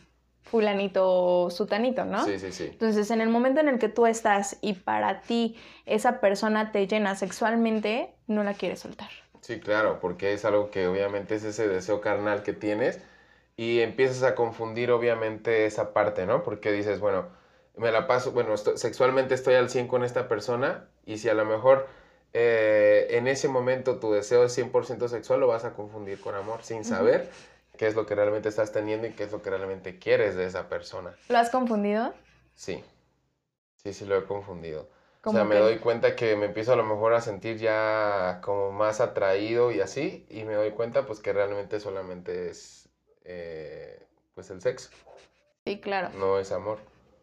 fulanito 0.51 1.51
sutanito, 1.51 2.05
¿no? 2.05 2.25
Sí, 2.25 2.39
sí, 2.39 2.53
sí. 2.53 2.69
Entonces, 2.71 3.11
en 3.11 3.21
el 3.21 3.29
momento 3.29 3.61
en 3.61 3.69
el 3.69 3.79
que 3.79 3.89
tú 3.89 4.07
estás 4.07 4.59
y 4.61 4.75
para 4.75 5.21
ti 5.21 5.57
esa 5.87 6.21
persona 6.21 6.73
te 6.73 6.87
llena 6.87 7.15
sexualmente, 7.15 8.15
no 8.27 8.45
la 8.45 8.55
quieres 8.55 8.81
soltar. 8.81 9.11
Sí, 9.41 9.61
claro, 9.61 9.99
porque 10.01 10.33
es 10.33 10.45
algo 10.45 10.71
que 10.71 10.87
obviamente 10.89 11.35
es 11.35 11.45
ese 11.45 11.69
deseo 11.69 12.01
carnal 12.01 12.43
que 12.43 12.53
tienes 12.53 13.01
y 13.57 13.81
empiezas 13.81 14.23
a 14.23 14.35
confundir 14.35 14.91
obviamente 14.91 15.67
esa 15.67 15.93
parte, 15.93 16.27
¿no? 16.27 16.43
Porque 16.43 16.73
dices, 16.73 17.01
bueno, 17.01 17.27
me 17.77 17.91
la 17.93 18.07
paso, 18.07 18.33
bueno, 18.33 18.57
sexualmente 18.57 19.35
estoy 19.35 19.55
al 19.55 19.71
100 19.71 19.89
con 19.89 20.05
esta 20.05 20.29
persona 20.29 20.89
y 21.07 21.19
si 21.19 21.29
a 21.29 21.35
lo 21.35 21.45
mejor 21.45 21.87
eh, 22.35 23.07
en 23.11 23.27
ese 23.27 23.49
momento 23.49 23.99
tu 23.99 24.13
deseo 24.13 24.45
es 24.45 24.57
100% 24.59 25.09
sexual, 25.09 25.41
lo 25.41 25.47
vas 25.47 25.65
a 25.65 25.73
confundir 25.73 26.21
con 26.21 26.35
amor 26.35 26.63
sin 26.63 26.85
saber 26.85 27.31
qué 27.79 27.87
es 27.87 27.95
lo 27.95 28.05
que 28.05 28.15
realmente 28.15 28.51
estás 28.51 28.73
teniendo 28.73 29.07
y 29.07 29.13
qué 29.13 29.25
es 29.25 29.33
lo 29.33 29.41
que 29.41 29.49
realmente 29.49 29.99
quieres 29.99 30.37
de 30.37 30.45
esa 30.45 30.69
persona. 30.69 31.17
¿Lo 31.31 31.39
has 31.39 31.49
confundido? 31.49 32.13
Sí, 32.55 32.85
sí, 33.77 33.95
sí 33.95 34.05
lo 34.05 34.19
he 34.19 34.25
confundido. 34.25 34.91
O 35.25 35.33
sea, 35.33 35.45
me 35.45 35.57
doy 35.57 35.79
cuenta 35.79 36.17
que 36.17 36.37
me 36.37 36.47
empiezo 36.47 36.73
a 36.73 36.77
lo 36.77 36.85
mejor 36.85 37.13
a 37.13 37.21
sentir 37.21 37.59
ya 37.59 38.41
como 38.43 38.73
más 38.73 39.01
atraído 39.01 39.73
y 39.73 39.81
así, 39.81 40.27
y 40.31 40.45
me 40.45 40.55
doy 40.55 40.71
cuenta 40.73 41.07
pues 41.07 41.21
que 41.21 41.33
realmente 41.33 41.81
solamente 41.81 42.51
es 42.51 42.89
eh, 43.25 44.07
pues 44.35 44.51
el 44.51 44.61
sexo. 44.61 44.91
Sí, 45.65 45.81
claro. 45.81 46.11
No 46.11 46.39
es 46.39 46.53
amor. 46.53 46.79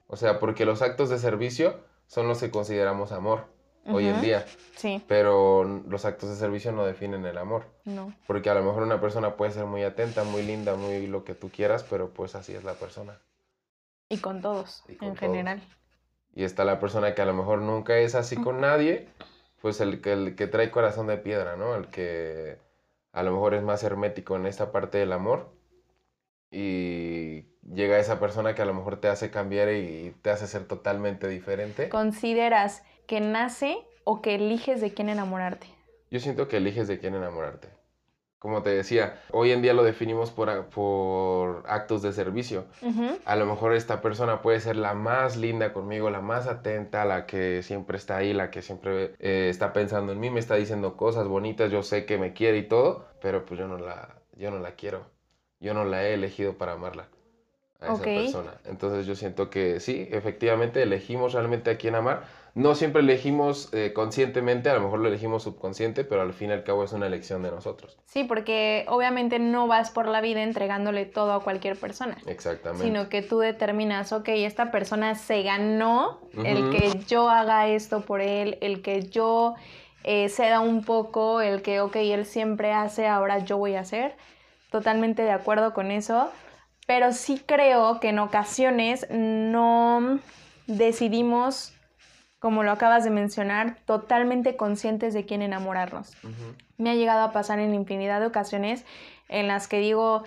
O 0.08 0.18
sea, 0.18 0.40
porque 0.40 0.66
los 0.66 0.82
actos 0.82 1.10
de 1.10 1.18
servicio 1.18 1.80
son 2.08 2.28
los 2.28 2.40
que 2.40 2.52
consideramos 2.52 3.12
amor 3.12 3.55
hoy 3.86 4.08
en 4.08 4.22
día. 4.22 4.46
Sí. 4.76 5.04
Pero 5.08 5.64
los 5.64 6.06
actos 6.06 6.30
de 6.30 6.36
servicio 6.36 6.72
no 6.72 6.86
definen 6.86 7.26
el 7.26 7.38
amor. 7.38 7.66
No. 7.86 8.14
Porque 8.28 8.50
a 8.50 8.54
lo 8.54 8.64
mejor 8.64 8.84
una 8.84 9.00
persona 9.00 9.36
puede 9.36 9.52
ser 9.52 9.66
muy 9.66 9.84
atenta, 9.84 10.24
muy 10.24 10.44
linda, 10.44 10.76
muy 10.76 11.08
lo 11.08 11.24
que 11.24 11.36
tú 11.36 11.50
quieras, 11.50 11.84
pero 11.90 12.10
pues 12.10 12.36
así 12.36 12.54
es 12.54 12.64
la 12.64 12.74
persona. 12.74 13.20
Y 14.10 14.18
con 14.18 14.42
todos, 14.42 14.84
en 15.02 15.16
general. 15.16 15.62
Y 16.36 16.44
está 16.44 16.66
la 16.66 16.80
persona 16.80 17.16
que 17.16 17.22
a 17.22 17.26
lo 17.26 17.34
mejor 17.34 17.62
nunca 17.62 17.98
es 17.98 18.14
así 18.14 18.36
con 18.36 18.62
nadie, 18.62 19.08
pues 19.62 19.80
el, 19.82 20.02
el 20.06 20.36
que 20.36 20.48
trae 20.48 20.70
corazón 20.70 21.08
de 21.08 21.18
piedra, 21.18 21.56
¿no? 21.56 21.76
El 21.76 21.88
que 21.88 22.60
a 23.14 23.24
lo 23.24 23.32
mejor 23.32 23.54
es 23.54 23.64
más 23.64 23.84
hermético 23.84 24.36
en 24.36 24.46
esta 24.46 24.72
parte 24.72 24.98
del 24.98 25.14
amor. 25.14 25.50
Y 26.52 27.46
llega 27.74 27.98
esa 27.98 28.20
persona 28.20 28.54
que 28.56 28.62
a 28.62 28.66
lo 28.66 28.74
mejor 28.74 28.98
te 28.98 29.08
hace 29.08 29.32
cambiar 29.32 29.72
y 29.74 30.14
te 30.22 30.30
hace 30.30 30.48
ser 30.48 30.68
totalmente 30.68 31.28
diferente. 31.28 31.90
¿Consideras 31.90 32.84
que 33.06 33.20
nace 33.22 33.78
o 34.04 34.22
que 34.22 34.36
eliges 34.36 34.82
de 34.82 34.94
quién 34.94 35.10
enamorarte? 35.10 35.68
Yo 36.12 36.20
siento 36.20 36.48
que 36.48 36.58
eliges 36.58 36.88
de 36.88 37.00
quién 37.00 37.16
enamorarte. 37.16 37.70
como 38.40 38.62
te 38.62 38.70
decía, 38.70 39.20
hoy 39.32 39.52
en 39.52 39.64
día 39.64 39.74
lo 39.74 39.84
definimos 39.84 40.30
por, 40.30 40.68
por 40.68 41.64
actos 41.68 42.04
de 42.04 42.14
servicio. 42.14 42.66
A 43.26 43.36
lo 43.36 43.48
mejor 43.48 43.74
esta 43.74 44.02
persona 44.02 44.44
puede 44.44 44.60
ser 44.60 44.76
la 44.76 44.94
más 44.94 45.36
linda 45.36 45.74
conmigo, 45.74 46.12
la 46.12 46.22
más 46.22 46.46
atenta, 46.46 47.06
la 47.06 47.26
que 47.26 47.64
siempre 47.64 47.98
está 47.98 48.18
ahí, 48.18 48.34
la 48.34 48.52
que 48.52 48.62
siempre 48.62 49.16
eh, 49.20 49.48
está 49.50 49.74
pensando 49.74 50.12
en 50.12 50.20
mí, 50.20 50.30
me 50.30 50.40
está 50.40 50.56
diciendo 50.56 50.96
cosas 50.96 51.28
bonitas, 51.28 51.72
yo 51.72 51.82
sé 51.82 52.06
que 52.06 52.20
me 52.20 52.34
quiere 52.34 52.60
y 52.60 52.68
todo, 52.68 53.08
pero 53.20 53.46
pues 53.46 53.60
yo 53.60 53.68
no 53.68 53.80
la, 53.80 54.22
yo 54.34 54.52
no 54.52 54.60
la 54.60 54.74
quiero. 54.76 55.08
Yo 55.60 55.74
no 55.74 55.84
la 55.84 56.04
he 56.04 56.14
elegido 56.14 56.54
para 56.58 56.74
amarla 56.74 57.08
a 57.80 57.90
esa 57.90 58.04
persona. 58.04 58.60
Entonces 58.66 59.08
yo 59.08 59.16
siento 59.16 59.50
que 59.50 59.80
sí, 59.80 60.08
efectivamente 60.12 60.84
elegimos 60.84 61.34
realmente 61.34 61.72
a 61.72 61.78
quién 61.78 61.96
amar 61.96 62.28
no 62.56 62.74
siempre 62.74 63.02
elegimos 63.02 63.70
eh, 63.74 63.92
conscientemente, 63.94 64.70
a 64.70 64.76
lo 64.76 64.80
mejor 64.80 65.00
lo 65.00 65.10
elegimos 65.10 65.44
subconsciente, 65.44 66.06
pero 66.06 66.22
al 66.22 66.32
fin 66.32 66.52
y 66.52 66.54
al 66.54 66.64
cabo 66.64 66.86
es 66.86 66.94
una 66.94 67.06
elección 67.06 67.44
de 67.44 67.52
nosotros. 67.52 67.98
Sí, 68.06 68.24
porque 68.24 68.86
obviamente 68.88 69.40
no 69.40 69.68
vas 69.68 69.92
por 69.92 70.08
la 70.08 70.22
vida 70.22 70.42
entregándole 70.42 71.06
todo 71.06 71.34
a 71.34 71.44
cualquier 71.44 71.78
persona. 71.78 72.18
Exactamente. 72.26 72.86
Sino 72.86 73.10
que 73.10 73.22
tú 73.22 73.40
determinas, 73.40 74.14
ok, 74.14 74.30
esta 74.30 74.72
persona 74.72 75.16
se 75.16 75.44
ganó 75.44 76.22
el 76.46 76.72
que 76.72 76.98
yo 77.08 77.30
haga 77.30 77.68
esto 77.68 78.02
por 78.02 78.22
él, 78.22 78.58
el 78.62 78.82
que 78.82 79.04
yo 79.04 79.56
eh, 80.06 80.30
ceda 80.30 80.62
un 80.62 80.86
poco, 80.86 81.42
el 81.42 81.62
que, 81.62 81.82
ok, 81.82 81.98
él 81.98 82.26
siempre 82.26 82.72
hace, 82.72 83.06
ahora 83.06 83.40
yo 83.40 83.58
voy 83.58 83.76
a 83.76 83.82
hacer. 83.82 84.16
Totalmente 84.72 85.24
de 85.24 85.32
acuerdo 85.32 85.74
con 85.74 85.92
eso. 85.92 86.32
Pero 86.88 87.12
sí 87.12 87.42
creo 87.46 88.00
que 88.00 88.10
en 88.10 88.20
ocasiones 88.20 89.08
no 89.10 90.20
decidimos 90.68 91.75
como 92.46 92.62
lo 92.62 92.72
acabas 92.72 93.04
de 93.04 93.10
mencionar, 93.10 93.78
totalmente 93.86 94.56
conscientes 94.56 95.16
de 95.16 95.26
quién 95.26 95.42
enamorarnos. 95.42 96.16
Me 96.78 96.92
ha 96.92 96.94
llegado 96.94 97.24
a 97.24 97.32
pasar 97.32 97.58
en 97.58 97.74
infinidad 97.74 98.20
de 98.20 98.28
ocasiones 98.28 98.86
en 99.30 99.48
las 99.48 99.68
que 99.68 99.80
digo, 99.80 100.26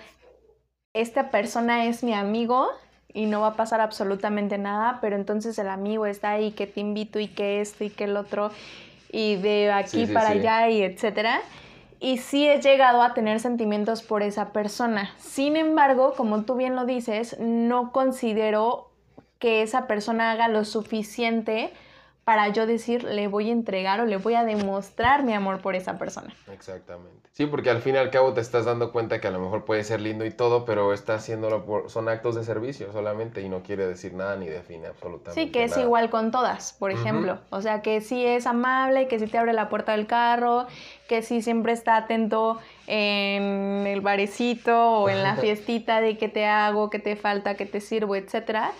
esta 0.93 1.31
persona 1.31 1.85
es 1.85 2.03
mi 2.03 2.13
amigo 2.13 2.67
y 3.13 3.25
no 3.27 3.39
va 3.39 3.47
a 3.47 3.53
pasar 3.53 3.79
absolutamente 3.79 4.57
nada, 4.57 4.97
pero 4.99 5.15
entonces 5.15 5.57
el 5.59 5.69
amigo 5.69 6.05
está 6.07 6.31
ahí, 6.31 6.51
que 6.51 6.67
te 6.67 6.81
invito 6.81 7.21
y 7.21 7.29
que 7.29 7.61
esto 7.61 7.85
y 7.85 7.89
que 7.89 8.03
el 8.03 8.17
otro, 8.17 8.51
y 9.09 9.37
de 9.37 9.71
aquí 9.71 10.05
para 10.05 10.31
allá 10.31 10.67
y 10.67 10.81
etcétera. 10.81 11.39
Y 12.01 12.17
sí 12.17 12.49
he 12.49 12.59
llegado 12.59 13.01
a 13.01 13.13
tener 13.13 13.39
sentimientos 13.39 14.03
por 14.03 14.23
esa 14.23 14.51
persona. 14.51 15.13
Sin 15.19 15.55
embargo, 15.55 16.15
como 16.17 16.43
tú 16.43 16.55
bien 16.55 16.75
lo 16.75 16.83
dices, 16.83 17.39
no 17.39 17.93
considero 17.93 18.91
que 19.39 19.61
esa 19.61 19.87
persona 19.87 20.31
haga 20.31 20.49
lo 20.49 20.65
suficiente 20.65 21.71
para 22.29 22.47
yo 22.49 22.67
decir, 22.67 23.05
le 23.05 23.27
voy 23.27 23.49
a 23.49 23.51
entregar 23.51 24.01
o 24.01 24.05
le 24.05 24.17
voy 24.17 24.35
a 24.35 24.43
demostrar 24.43 25.23
mi 25.23 25.33
amor 25.33 25.61
por 25.61 25.73
esa 25.73 25.97
persona. 25.97 26.31
Exactamente. 26.53 27.27
Sí, 27.31 27.47
porque 27.47 27.71
al 27.71 27.81
fin 27.81 27.95
y 27.95 27.97
al 27.97 28.11
cabo 28.11 28.33
te 28.33 28.41
estás 28.41 28.65
dando 28.65 28.91
cuenta 28.91 29.19
que 29.19 29.27
a 29.27 29.31
lo 29.31 29.39
mejor 29.39 29.65
puede 29.65 29.83
ser 29.83 29.99
lindo 29.99 30.25
y 30.25 30.29
todo, 30.29 30.63
pero 30.63 30.93
está 30.93 31.15
haciéndolo 31.15 31.65
por, 31.65 31.89
son 31.89 32.07
actos 32.07 32.35
de 32.35 32.43
servicio 32.43 32.91
solamente 32.91 33.41
y 33.41 33.49
no 33.49 33.63
quiere 33.63 33.87
decir 33.87 34.13
nada 34.13 34.35
ni 34.35 34.45
define 34.45 34.85
absolutamente 34.85 35.41
Sí, 35.41 35.51
que 35.51 35.63
es 35.63 35.75
igual 35.77 36.11
con 36.11 36.29
todas, 36.29 36.73
por 36.73 36.91
ejemplo. 36.91 37.39
O 37.49 37.63
sea, 37.63 37.81
que 37.81 37.99
sí 37.99 38.23
es 38.23 38.45
amable, 38.45 39.07
que 39.07 39.17
sí 39.17 39.25
te 39.25 39.39
abre 39.39 39.53
la 39.53 39.67
puerta 39.67 39.93
del 39.93 40.05
carro, 40.05 40.67
que 41.07 41.23
sí 41.23 41.41
siempre 41.41 41.73
está 41.73 41.97
atento 41.97 42.59
en 42.85 43.87
el 43.87 44.01
barecito 44.01 44.99
o 44.99 45.09
en 45.09 45.23
la 45.23 45.35
fiestita 45.37 45.99
de 45.99 46.15
qué 46.19 46.29
te 46.29 46.45
hago, 46.45 46.91
qué 46.91 46.99
te 46.99 47.15
falta, 47.15 47.55
qué 47.55 47.65
te 47.65 47.81
sirvo, 47.81 48.15
etcétera. 48.15 48.71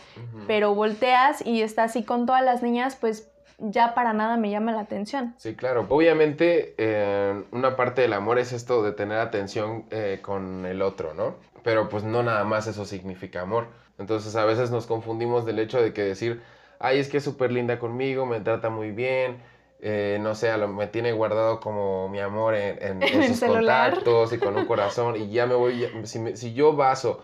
Pero 0.45 0.75
volteas 0.75 1.43
y 1.43 1.63
está 1.63 1.85
así 1.85 2.03
con 2.03 2.27
todas 2.27 2.43
las 2.43 2.61
niñas, 2.61 2.95
pues 2.95 3.31
ya 3.59 3.93
para 3.93 4.13
nada 4.13 4.37
me 4.37 4.49
llama 4.49 4.71
la 4.71 4.81
atención. 4.81 5.33
Sí, 5.37 5.55
claro. 5.55 5.85
Obviamente, 5.89 6.75
eh, 6.77 7.43
una 7.51 7.75
parte 7.75 8.01
del 8.01 8.13
amor 8.13 8.39
es 8.39 8.53
esto 8.53 8.83
de 8.83 8.91
tener 8.91 9.19
atención 9.19 9.85
eh, 9.91 10.19
con 10.21 10.65
el 10.65 10.81
otro, 10.81 11.13
¿no? 11.13 11.35
Pero 11.63 11.89
pues 11.89 12.03
no 12.03 12.23
nada 12.23 12.43
más 12.43 12.67
eso 12.67 12.85
significa 12.85 13.41
amor. 13.41 13.67
Entonces 13.97 14.35
a 14.35 14.45
veces 14.45 14.71
nos 14.71 14.87
confundimos 14.87 15.45
del 15.45 15.59
hecho 15.59 15.81
de 15.81 15.93
que 15.93 16.03
decir, 16.03 16.41
ay, 16.79 16.99
es 16.99 17.09
que 17.09 17.17
es 17.17 17.23
súper 17.23 17.51
linda 17.51 17.79
conmigo, 17.79 18.25
me 18.25 18.39
trata 18.39 18.69
muy 18.69 18.91
bien, 18.91 19.41
eh, 19.81 20.17
no 20.21 20.35
sé, 20.35 20.55
me 20.67 20.87
tiene 20.87 21.11
guardado 21.11 21.59
como 21.59 22.07
mi 22.07 22.19
amor 22.19 22.55
en, 22.55 23.01
sus 23.27 23.41
contactos 23.41 24.31
y 24.31 24.37
con 24.37 24.55
un 24.55 24.65
corazón 24.67 25.17
y 25.17 25.29
ya 25.31 25.45
me 25.45 25.55
voy, 25.55 25.85
si, 26.03 26.37
si, 26.37 26.53
yo 26.53 26.73
baso 26.73 27.23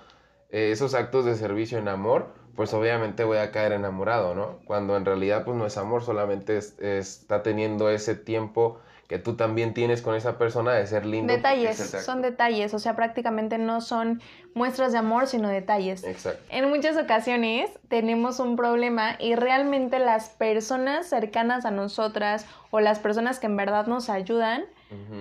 esos 0.50 0.94
actos 0.94 1.26
de 1.26 1.36
servicio 1.36 1.78
en 1.78 1.88
amor, 1.88 2.28
pues 2.56 2.74
obviamente 2.74 3.24
voy 3.24 3.38
a 3.38 3.52
caer 3.52 3.74
enamorado, 3.74 4.36
¿no? 4.36 4.60
Cuando 4.66 4.98
en 4.98 5.06
realidad 5.06 5.44
pues 5.44 5.58
no 5.58 5.66
es 5.66 5.78
amor, 5.78 6.04
solamente 6.04 6.58
está 6.58 7.44
teniendo 7.44 7.90
ese 7.90 8.16
tiempo 8.16 8.80
que 9.08 9.20
tú 9.20 9.36
también 9.36 9.74
tienes 9.76 10.02
con 10.02 10.16
esa 10.16 10.38
persona 10.38 10.74
de 10.74 10.88
ser 10.88 11.06
lindo. 11.06 11.32
Detalles, 11.32 11.78
son 11.78 12.24
detalles, 12.24 12.74
o 12.74 12.80
sea, 12.80 12.96
prácticamente 12.96 13.60
no 13.60 13.82
son 13.82 14.20
muestras 14.56 14.94
de 14.94 14.98
amor, 14.98 15.28
sino 15.28 15.48
detalles. 15.48 16.04
Exacto. 16.04 16.42
En 16.50 16.70
muchas 16.70 16.98
ocasiones 16.98 17.70
tenemos 17.88 18.40
un 18.40 18.56
problema 18.56 19.16
y 19.20 19.36
realmente 19.36 20.00
las 20.00 20.30
personas 20.30 21.08
cercanas 21.08 21.66
a 21.66 21.72
nosotras 21.72 22.48
o 22.72 22.80
las 22.80 22.98
personas 22.98 23.40
que 23.40 23.46
en 23.46 23.58
verdad 23.58 23.86
nos 23.86 24.10
ayudan 24.10 24.66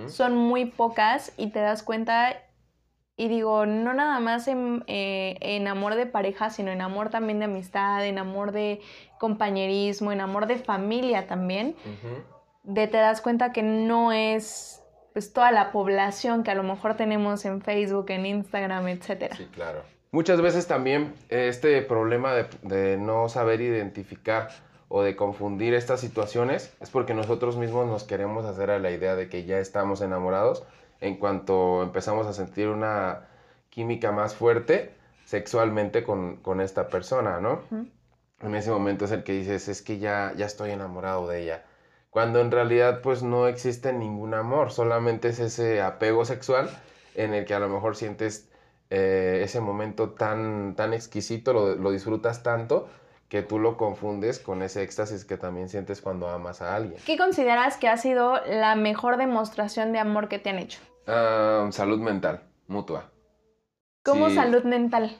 son 0.06 0.36
muy 0.36 0.66
pocas 0.66 1.32
y 1.36 1.48
te 1.48 1.58
das 1.58 1.82
cuenta 1.82 2.43
y 3.16 3.28
digo, 3.28 3.64
no 3.64 3.94
nada 3.94 4.18
más 4.18 4.48
eh, 4.48 5.36
en, 5.40 5.68
amor 5.68 5.94
de 5.94 6.06
pareja, 6.06 6.50
sino 6.50 6.72
en 6.72 6.80
amor 6.80 7.10
también 7.10 7.38
de 7.38 7.44
amistad, 7.44 8.04
en 8.04 8.18
amor 8.18 8.50
de 8.50 8.80
compañerismo, 9.18 10.10
en 10.10 10.20
amor 10.20 10.46
de 10.46 10.56
familia 10.56 11.28
también. 11.28 11.76
De 12.64 12.88
te 12.88 12.96
das 12.96 13.20
cuenta 13.20 13.52
que 13.52 13.62
no 13.62 14.10
es 14.12 14.82
pues 15.12 15.32
toda 15.32 15.52
la 15.52 15.70
población 15.70 16.42
que 16.42 16.50
a 16.50 16.56
lo 16.56 16.64
mejor 16.64 16.96
tenemos 16.96 17.44
en 17.44 17.62
Facebook, 17.62 18.06
en 18.10 18.26
Instagram, 18.26 18.88
etc. 18.88 19.32
Sí, 19.36 19.46
claro. 19.52 19.82
Muchas 20.10 20.40
veces 20.40 20.66
también 20.66 21.14
este 21.28 21.82
problema 21.82 22.34
de, 22.34 22.46
de 22.62 22.96
no 22.96 23.28
saber 23.28 23.60
identificar 23.60 24.48
o 24.88 25.02
de 25.02 25.14
confundir 25.14 25.72
estas 25.74 26.00
situaciones 26.00 26.74
es 26.80 26.90
porque 26.90 27.14
nosotros 27.14 27.56
mismos 27.56 27.86
nos 27.86 28.02
queremos 28.02 28.44
hacer 28.44 28.70
a 28.72 28.80
la 28.80 28.90
idea 28.90 29.14
de 29.14 29.28
que 29.28 29.44
ya 29.44 29.58
estamos 29.58 30.00
enamorados 30.00 30.64
en 31.04 31.16
cuanto 31.16 31.82
empezamos 31.82 32.26
a 32.26 32.32
sentir 32.32 32.68
una 32.68 33.28
química 33.68 34.10
más 34.10 34.34
fuerte 34.34 34.94
sexualmente 35.26 36.02
con, 36.02 36.60
esta 36.62 36.88
persona, 36.88 37.40
¿no? 37.40 37.62
En 38.40 38.54
ese 38.54 38.70
momento 38.70 39.04
es 39.04 39.10
el 39.10 39.22
que 39.22 39.32
dices, 39.32 39.68
es 39.68 39.82
que 39.82 39.98
ya, 39.98 40.32
ya 40.36 40.46
estoy 40.46 40.70
enamorado 40.70 41.28
de 41.28 41.42
ella. 41.42 41.64
Cuando 42.08 42.40
en 42.40 42.50
realidad 42.50 43.00
pues 43.02 43.22
no 43.22 43.48
existe 43.48 43.92
ningún 43.92 44.32
amor, 44.32 44.70
solamente 44.70 45.28
es 45.28 45.40
ese 45.40 45.82
apego 45.82 46.24
sexual 46.24 46.70
en 47.14 47.34
el 47.34 47.44
que 47.44 47.54
a 47.54 47.58
lo 47.58 47.68
mejor 47.68 47.96
sientes 47.96 48.48
eh, 48.88 49.40
ese 49.44 49.60
momento 49.60 50.10
tan, 50.10 50.74
tan 50.74 50.94
exquisito, 50.94 51.52
lo, 51.52 51.74
lo 51.74 51.90
disfrutas 51.90 52.42
tanto, 52.42 52.88
que 53.28 53.42
tú 53.42 53.58
lo 53.58 53.76
confundes 53.76 54.38
con 54.38 54.62
ese 54.62 54.82
éxtasis 54.82 55.24
que 55.24 55.36
también 55.36 55.68
sientes 55.68 56.00
cuando 56.00 56.28
amas 56.28 56.62
a 56.62 56.74
alguien. 56.74 56.98
¿Qué 57.04 57.18
consideras 57.18 57.76
que 57.76 57.88
ha 57.88 57.96
sido 57.96 58.40
la 58.46 58.74
mejor 58.74 59.16
demostración 59.16 59.92
de 59.92 59.98
amor 59.98 60.28
que 60.28 60.38
te 60.38 60.50
han 60.50 60.58
hecho? 60.58 60.80
Ah, 61.06 61.68
salud 61.70 62.00
mental, 62.00 62.42
mutua. 62.66 63.10
¿Cómo 64.04 64.30
salud 64.30 64.64
mental? 64.64 65.16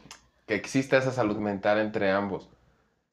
Que 0.47 0.55
exista 0.55 0.99
esa 0.99 1.11
salud 1.11 1.37
mental 1.37 1.79
entre 1.79 2.11
ambos. 2.11 2.50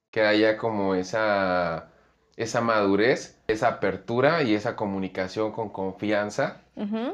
Que 0.10 0.22
haya 0.22 0.58
como 0.58 0.96
esa, 0.96 1.92
esa 2.36 2.62
madurez, 2.62 3.42
esa 3.48 3.70
apertura 3.70 4.44
y 4.44 4.54
esa 4.54 4.76
comunicación 4.76 5.52
con 5.52 5.70
confianza. 5.70 6.62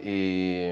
Y 0.02 0.70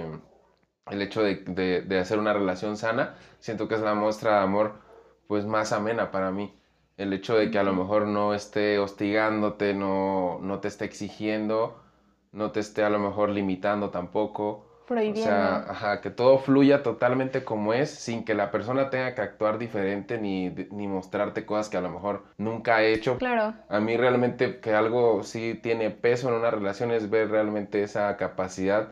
el 0.89 1.01
hecho 1.01 1.22
de, 1.22 2.00
hacer 2.00 2.18
una 2.18 2.34
relación 2.34 2.77
sana, 2.77 3.15
siento 3.39 3.68
que 3.68 3.75
es 3.75 3.82
la 3.82 3.94
muestra 3.94 4.38
de 4.38 4.44
amor 4.44 4.80
pues 5.27 5.46
más 5.46 5.72
amena 5.72 6.12
para 6.12 6.32
mí. 6.32 6.54
El 6.98 7.12
hecho 7.12 7.36
de 7.36 7.51
que 7.51 7.60
a 7.60 7.63
lo 7.63 7.74
mejor 7.74 8.08
no 8.08 8.34
esté 8.34 8.80
hostigándote, 8.80 9.74
no, 9.74 10.39
no 10.42 10.60
te 10.60 10.70
esté 10.70 10.86
exigiendo, 10.86 11.84
no 12.32 12.51
te 12.51 12.60
esté 12.62 12.84
a 12.84 12.89
lo 12.89 13.00
mejor 13.00 13.30
limitando 13.30 13.89
tampoco 13.89 14.65
Prohibiendo. 14.88 15.22
O 15.22 15.24
sea, 15.24 15.56
ajá, 15.70 16.01
que 16.01 16.12
todo 16.12 16.38
fluya 16.38 16.84
totalmente 16.84 17.44
como 17.44 17.74
es, 17.74 17.89
sin 17.89 18.24
que 18.24 18.36
la 18.36 18.51
persona 18.51 18.89
tenga 18.89 19.15
que 19.15 19.22
actuar 19.22 19.58
diferente 19.58 20.18
ni, 20.20 20.50
ni 20.50 20.88
mostrarte 20.88 21.46
cosas 21.46 21.70
que 21.70 21.77
a 21.77 21.82
lo 21.82 21.89
mejor 21.89 22.25
nunca 22.38 22.77
ha 22.77 22.84
hecho. 22.84 23.18
Claro. 23.18 23.54
A 23.68 23.80
mí 23.80 23.98
realmente 23.98 24.60
que 24.60 24.74
algo 24.74 25.24
sí 25.24 25.60
tiene 25.62 25.89
peso 25.89 26.30
en 26.30 26.36
una 26.36 26.51
relación 26.51 26.92
es 26.92 27.10
ver 27.10 27.30
realmente 27.30 27.82
esa 27.84 28.15
capacidad 28.18 28.89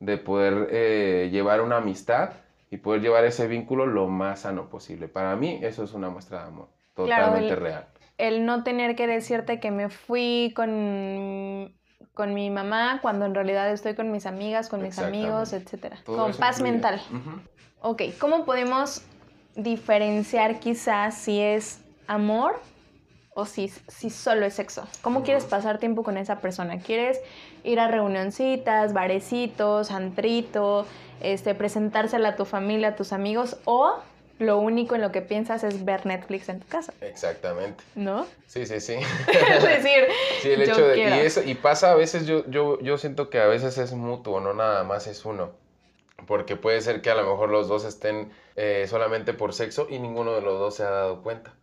de 0.00 0.18
poder 0.18 0.68
eh, 0.70 1.28
llevar 1.30 1.60
una 1.60 1.78
amistad 1.78 2.30
y 2.70 2.78
poder 2.78 3.00
llevar 3.00 3.24
ese 3.24 3.46
vínculo 3.46 3.86
lo 3.86 4.08
más 4.08 4.40
sano 4.40 4.68
posible. 4.68 5.08
Para 5.08 5.36
mí 5.36 5.60
eso 5.62 5.84
es 5.84 5.92
una 5.92 6.10
muestra 6.10 6.42
de 6.42 6.48
amor, 6.48 6.68
totalmente 6.94 7.54
real. 7.56 7.86
El 8.18 8.46
no 8.46 8.64
tener 8.64 8.96
que 8.96 9.06
decirte 9.06 9.60
que 9.60 9.70
me 9.70 9.88
fui 9.90 10.52
con 10.56 11.74
con 12.14 12.34
mi 12.34 12.50
mamá 12.50 13.00
cuando 13.02 13.26
en 13.26 13.34
realidad 13.34 13.70
estoy 13.70 13.94
con 13.94 14.10
mis 14.10 14.26
amigas, 14.26 14.68
con 14.68 14.82
mis 14.82 14.98
amigos, 14.98 15.52
etc. 15.52 15.96
con 16.04 16.32
paz 16.34 16.60
mental. 16.60 17.00
Ok, 17.80 18.02
¿cómo 18.18 18.44
podemos 18.44 19.02
diferenciar 19.54 20.60
quizás 20.60 21.14
si 21.16 21.40
es 21.40 21.80
amor 22.06 22.60
o 23.34 23.44
si, 23.44 23.68
si 23.68 24.08
solo 24.08 24.46
es 24.46 24.54
sexo. 24.54 24.86
¿Cómo 25.02 25.22
quieres 25.22 25.44
pasar 25.44 25.78
tiempo 25.78 26.02
con 26.02 26.16
esa 26.16 26.40
persona? 26.40 26.78
¿Quieres 26.78 27.20
ir 27.64 27.80
a 27.80 27.86
reunioncitas, 27.86 28.94
barecitos, 28.94 29.90
antrito, 29.90 30.86
este, 31.20 31.54
presentársela 31.54 32.30
a 32.30 32.36
tu 32.36 32.46
familia, 32.46 32.88
a 32.88 32.96
tus 32.96 33.12
amigos 33.12 33.58
o 33.66 33.98
lo 34.38 34.58
único 34.58 34.94
en 34.94 35.00
lo 35.00 35.12
que 35.12 35.22
piensas 35.22 35.64
es 35.64 35.84
ver 35.84 36.04
Netflix 36.04 36.48
en 36.48 36.60
tu 36.60 36.66
casa. 36.68 36.92
Exactamente. 37.00 37.82
¿No? 37.94 38.26
Sí, 38.46 38.66
sí, 38.66 38.80
sí. 38.80 38.94
es 39.28 39.62
decir, 39.62 40.04
sí, 40.42 40.50
el 40.50 40.62
hecho 40.62 40.86
de, 40.86 40.98
y, 40.98 41.02
eso, 41.02 41.42
y 41.42 41.54
pasa 41.54 41.92
a 41.92 41.94
veces, 41.94 42.26
yo, 42.26 42.44
yo, 42.46 42.78
yo 42.80 42.98
siento 42.98 43.30
que 43.30 43.40
a 43.40 43.46
veces 43.46 43.78
es 43.78 43.92
mutuo, 43.92 44.40
no 44.40 44.52
nada 44.52 44.84
más 44.84 45.06
es 45.06 45.24
uno. 45.24 45.52
Porque 46.26 46.56
puede 46.56 46.80
ser 46.80 47.02
que 47.02 47.10
a 47.10 47.14
lo 47.14 47.22
mejor 47.30 47.50
los 47.50 47.68
dos 47.68 47.84
estén 47.84 48.32
eh, 48.56 48.86
solamente 48.88 49.32
por 49.32 49.52
sexo 49.52 49.86
y 49.88 49.98
ninguno 49.98 50.34
de 50.34 50.40
los 50.40 50.58
dos 50.58 50.74
se 50.74 50.82
ha 50.82 50.90
dado 50.90 51.22
cuenta. 51.22 51.54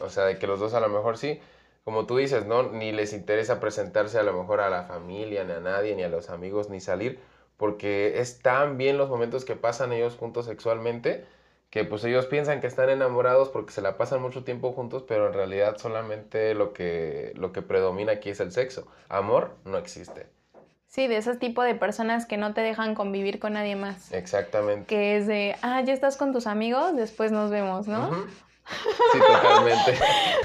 O 0.00 0.10
sea, 0.10 0.24
de 0.24 0.36
que 0.36 0.48
los 0.48 0.58
dos 0.58 0.74
a 0.74 0.80
lo 0.80 0.88
mejor 0.88 1.16
sí, 1.16 1.40
como 1.84 2.06
tú 2.06 2.16
dices, 2.16 2.44
¿no? 2.44 2.64
Ni 2.64 2.90
les 2.90 3.12
interesa 3.12 3.60
presentarse 3.60 4.18
a 4.18 4.24
lo 4.24 4.32
mejor 4.32 4.60
a 4.60 4.68
la 4.68 4.82
familia, 4.82 5.44
ni 5.44 5.52
a 5.52 5.60
nadie, 5.60 5.94
ni 5.94 6.02
a 6.02 6.08
los 6.08 6.28
amigos, 6.28 6.70
ni 6.70 6.80
salir, 6.80 7.20
porque 7.56 8.18
es 8.18 8.40
tan 8.40 8.78
bien 8.78 8.98
los 8.98 9.08
momentos 9.08 9.44
que 9.44 9.54
pasan 9.54 9.92
ellos 9.92 10.16
juntos 10.16 10.46
sexualmente 10.46 11.24
que 11.74 11.82
pues 11.82 12.04
ellos 12.04 12.26
piensan 12.26 12.60
que 12.60 12.68
están 12.68 12.88
enamorados 12.88 13.48
porque 13.48 13.72
se 13.72 13.82
la 13.82 13.96
pasan 13.96 14.22
mucho 14.22 14.44
tiempo 14.44 14.70
juntos, 14.70 15.02
pero 15.08 15.26
en 15.26 15.32
realidad 15.32 15.76
solamente 15.76 16.54
lo 16.54 16.72
que, 16.72 17.32
lo 17.34 17.50
que 17.50 17.62
predomina 17.62 18.12
aquí 18.12 18.30
es 18.30 18.38
el 18.38 18.52
sexo. 18.52 18.86
Amor 19.08 19.56
no 19.64 19.76
existe. 19.76 20.28
Sí, 20.86 21.08
de 21.08 21.16
ese 21.16 21.34
tipo 21.34 21.64
de 21.64 21.74
personas 21.74 22.26
que 22.26 22.36
no 22.36 22.54
te 22.54 22.60
dejan 22.60 22.94
convivir 22.94 23.40
con 23.40 23.54
nadie 23.54 23.74
más. 23.74 24.12
Exactamente. 24.12 24.86
Que 24.86 25.16
es 25.16 25.26
de, 25.26 25.56
ah, 25.62 25.80
ya 25.80 25.92
estás 25.92 26.16
con 26.16 26.32
tus 26.32 26.46
amigos, 26.46 26.94
después 26.94 27.32
nos 27.32 27.50
vemos, 27.50 27.88
¿no? 27.88 28.08
Sí, 29.12 29.18
totalmente. 29.18 29.98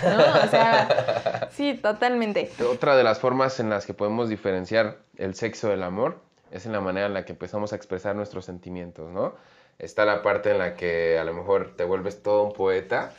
no, 0.04 0.46
o 0.46 0.48
sea, 0.50 1.48
sí, 1.52 1.76
totalmente. 1.76 2.52
Otra 2.70 2.98
de 2.98 3.04
las 3.04 3.20
formas 3.20 3.60
en 3.60 3.70
las 3.70 3.86
que 3.86 3.94
podemos 3.94 4.30
diferenciar 4.30 4.98
el 5.16 5.36
sexo 5.36 5.70
del 5.70 5.84
amor 5.84 6.20
es 6.52 6.66
en 6.66 6.72
la 6.72 6.82
manera 6.82 7.06
en 7.06 7.14
la 7.14 7.24
que 7.24 7.34
empezamos 7.34 7.72
a 7.72 7.76
expresar 7.76 8.16
nuestros 8.16 8.46
sentimientos, 8.46 9.12
¿no? 9.12 9.36
Está 9.80 10.04
la 10.04 10.22
parte 10.22 10.52
en 10.52 10.58
la 10.58 10.76
que 10.76 11.18
a 11.18 11.24
lo 11.24 11.34
mejor 11.34 11.74
te 11.78 11.86
vuelves 11.86 12.22
todo 12.22 12.44
un 12.44 12.52
poeta 12.52 13.14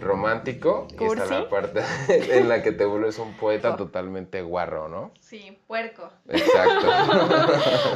romántico 0.00 0.88
y 0.98 1.04
está 1.04 1.26
la 1.26 1.48
parte 1.48 1.82
en 2.08 2.48
la 2.48 2.60
que 2.60 2.72
te 2.72 2.84
vuelves 2.84 3.20
un 3.20 3.34
poeta 3.34 3.76
totalmente 3.76 4.42
guarro, 4.42 4.88
¿no? 4.88 5.12
Sí, 5.20 5.56
puerco. 5.68 6.10
Exacto. 6.28 6.88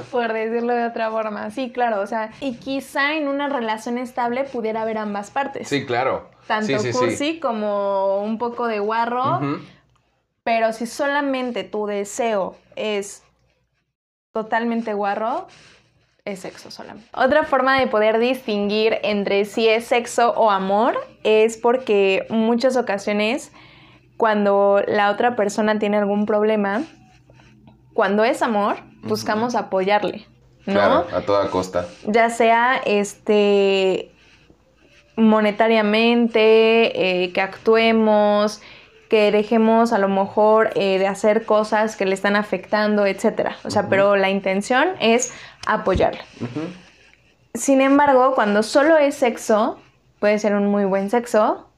Por 0.12 0.32
decirlo 0.32 0.74
de 0.74 0.86
otra 0.86 1.10
forma. 1.10 1.50
Sí, 1.50 1.72
claro, 1.72 2.00
o 2.00 2.06
sea, 2.06 2.30
y 2.40 2.58
quizá 2.58 3.16
en 3.16 3.26
una 3.26 3.48
relación 3.48 3.98
estable 3.98 4.44
pudiera 4.44 4.82
haber 4.82 4.98
ambas 4.98 5.32
partes. 5.32 5.66
Sí, 5.66 5.84
claro. 5.84 6.30
Tanto 6.46 6.76
cursi 6.92 7.40
como 7.40 8.22
un 8.22 8.38
poco 8.38 8.68
de 8.68 8.78
guarro. 8.78 9.40
Pero 10.44 10.72
si 10.72 10.86
solamente 10.86 11.64
tu 11.64 11.86
deseo 11.86 12.54
es 12.76 13.24
totalmente 14.30 14.94
guarro, 14.94 15.48
es 16.26 16.40
sexo 16.40 16.70
solamente. 16.70 17.08
Otra 17.14 17.44
forma 17.44 17.78
de 17.78 17.86
poder 17.86 18.18
distinguir 18.18 18.98
entre 19.02 19.46
si 19.46 19.68
es 19.68 19.86
sexo 19.86 20.32
o 20.32 20.50
amor 20.50 20.98
es 21.22 21.56
porque 21.56 22.26
muchas 22.28 22.76
ocasiones 22.76 23.52
cuando 24.16 24.82
la 24.86 25.10
otra 25.10 25.36
persona 25.36 25.78
tiene 25.78 25.98
algún 25.98 26.26
problema, 26.26 26.82
cuando 27.94 28.24
es 28.24 28.42
amor, 28.42 28.76
buscamos 29.02 29.54
apoyarle, 29.54 30.26
¿no? 30.66 30.74
Claro, 30.74 31.06
a 31.12 31.20
toda 31.20 31.50
costa. 31.50 31.86
Ya 32.06 32.28
sea 32.28 32.76
este 32.84 34.10
monetariamente, 35.16 37.24
eh, 37.24 37.32
que 37.32 37.40
actuemos, 37.40 38.60
que 39.08 39.30
dejemos 39.30 39.92
a 39.92 39.98
lo 39.98 40.08
mejor 40.08 40.70
eh, 40.74 40.98
de 40.98 41.06
hacer 41.06 41.44
cosas 41.44 41.96
que 41.96 42.06
le 42.06 42.14
están 42.14 42.36
afectando, 42.36 43.06
etcétera. 43.06 43.56
O 43.64 43.70
sea, 43.70 43.88
pero 43.88 44.16
la 44.16 44.30
intención 44.30 44.88
es 45.00 45.32
apoyarla. 45.66 46.24
Sin 47.54 47.80
embargo, 47.80 48.34
cuando 48.34 48.62
solo 48.62 48.98
es 48.98 49.14
sexo, 49.14 49.78
puede 50.18 50.38
ser 50.38 50.54
un 50.54 50.66
muy 50.66 50.84
buen 50.84 51.10
sexo, 51.10 51.68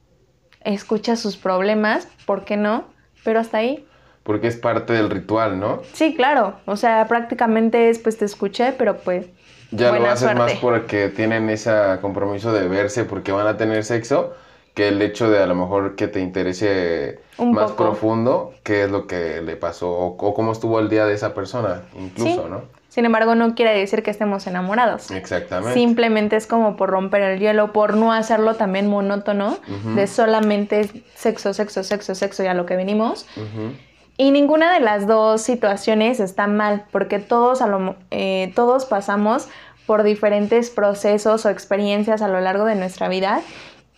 escucha 0.61 1.15
sus 1.15 1.37
problemas, 1.37 2.07
¿por 2.25 2.45
qué 2.45 2.57
no? 2.57 2.85
Pero 3.23 3.39
hasta 3.39 3.59
ahí. 3.59 3.85
Porque 4.23 4.47
es 4.47 4.57
parte 4.57 4.93
del 4.93 5.09
ritual, 5.09 5.59
¿no? 5.59 5.81
Sí, 5.93 6.15
claro. 6.15 6.55
O 6.65 6.75
sea, 6.75 7.07
prácticamente 7.07 7.89
es, 7.89 7.99
pues 7.99 8.17
te 8.17 8.25
escuché, 8.25 8.73
pero 8.73 8.97
pues... 8.97 9.27
Ya 9.71 9.91
lo 9.91 10.09
haces 10.09 10.33
más 10.35 10.53
porque 10.55 11.09
tienen 11.09 11.47
ese 11.49 11.71
compromiso 12.01 12.51
de 12.51 12.67
verse 12.67 13.05
porque 13.05 13.31
van 13.31 13.45
a 13.45 13.55
tener 13.55 13.85
sexo 13.85 14.33
que 14.79 14.87
el 14.87 15.01
hecho 15.01 15.29
de 15.29 15.43
a 15.43 15.45
lo 15.45 15.55
mejor 15.55 15.97
que 15.97 16.07
te 16.07 16.21
interese 16.21 17.19
más 17.37 17.73
profundo 17.73 18.53
qué 18.63 18.85
es 18.85 18.89
lo 18.89 19.07
que 19.07 19.41
le 19.41 19.57
pasó 19.57 19.91
o, 19.91 20.33
cómo 20.33 20.53
estuvo 20.53 20.79
el 20.79 20.87
día 20.87 21.05
de 21.05 21.13
esa 21.13 21.33
persona, 21.33 21.81
incluso, 21.99 22.47
¿no? 22.47 22.61
Sin 22.87 23.03
embargo, 23.03 23.35
no 23.35 23.55
quiere 23.55 23.77
decir 23.77 24.03
que 24.03 24.09
estemos 24.09 24.47
enamorados. 24.47 25.11
Exactamente. 25.11 25.73
Simplemente 25.73 26.37
es 26.37 26.47
como 26.47 26.77
por 26.77 26.91
romper 26.91 27.23
el 27.23 27.39
hielo, 27.41 27.73
por 27.73 27.97
no 27.97 28.13
hacerlo 28.13 28.55
también 28.55 28.87
monótono, 28.87 29.57
de 29.95 30.07
solamente 30.07 30.89
sexo, 31.13 31.53
sexo, 31.53 31.83
sexo, 31.83 32.15
sexo 32.15 32.43
y 32.43 32.47
a 32.47 32.53
lo 32.53 32.65
que 32.65 32.77
venimos. 32.77 33.27
Y 34.15 34.31
ninguna 34.31 34.73
de 34.73 34.79
las 34.79 35.07
dos 35.07 35.41
situaciones 35.41 36.21
está 36.21 36.47
mal, 36.47 36.85
porque 36.89 37.19
todos, 37.19 37.61
a 37.61 37.67
lo, 37.67 37.97
eh, 38.11 38.53
todos 38.55 38.85
pasamos 38.85 39.49
por 39.85 40.03
diferentes 40.03 40.69
procesos 40.69 41.45
o 41.45 41.49
experiencias 41.49 42.21
a 42.21 42.29
lo 42.29 42.39
largo 42.39 42.63
de 42.63 42.75
nuestra 42.75 43.09
vida 43.09 43.41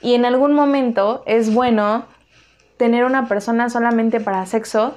y 0.02 0.16
en 0.16 0.26
algún 0.26 0.54
momento 0.54 1.24
es 1.26 1.54
bueno 1.54 2.06
tener 2.78 3.06
una 3.06 3.28
persona 3.28 3.70
solamente 3.70 4.20
para 4.20 4.46
sexo 4.46 4.96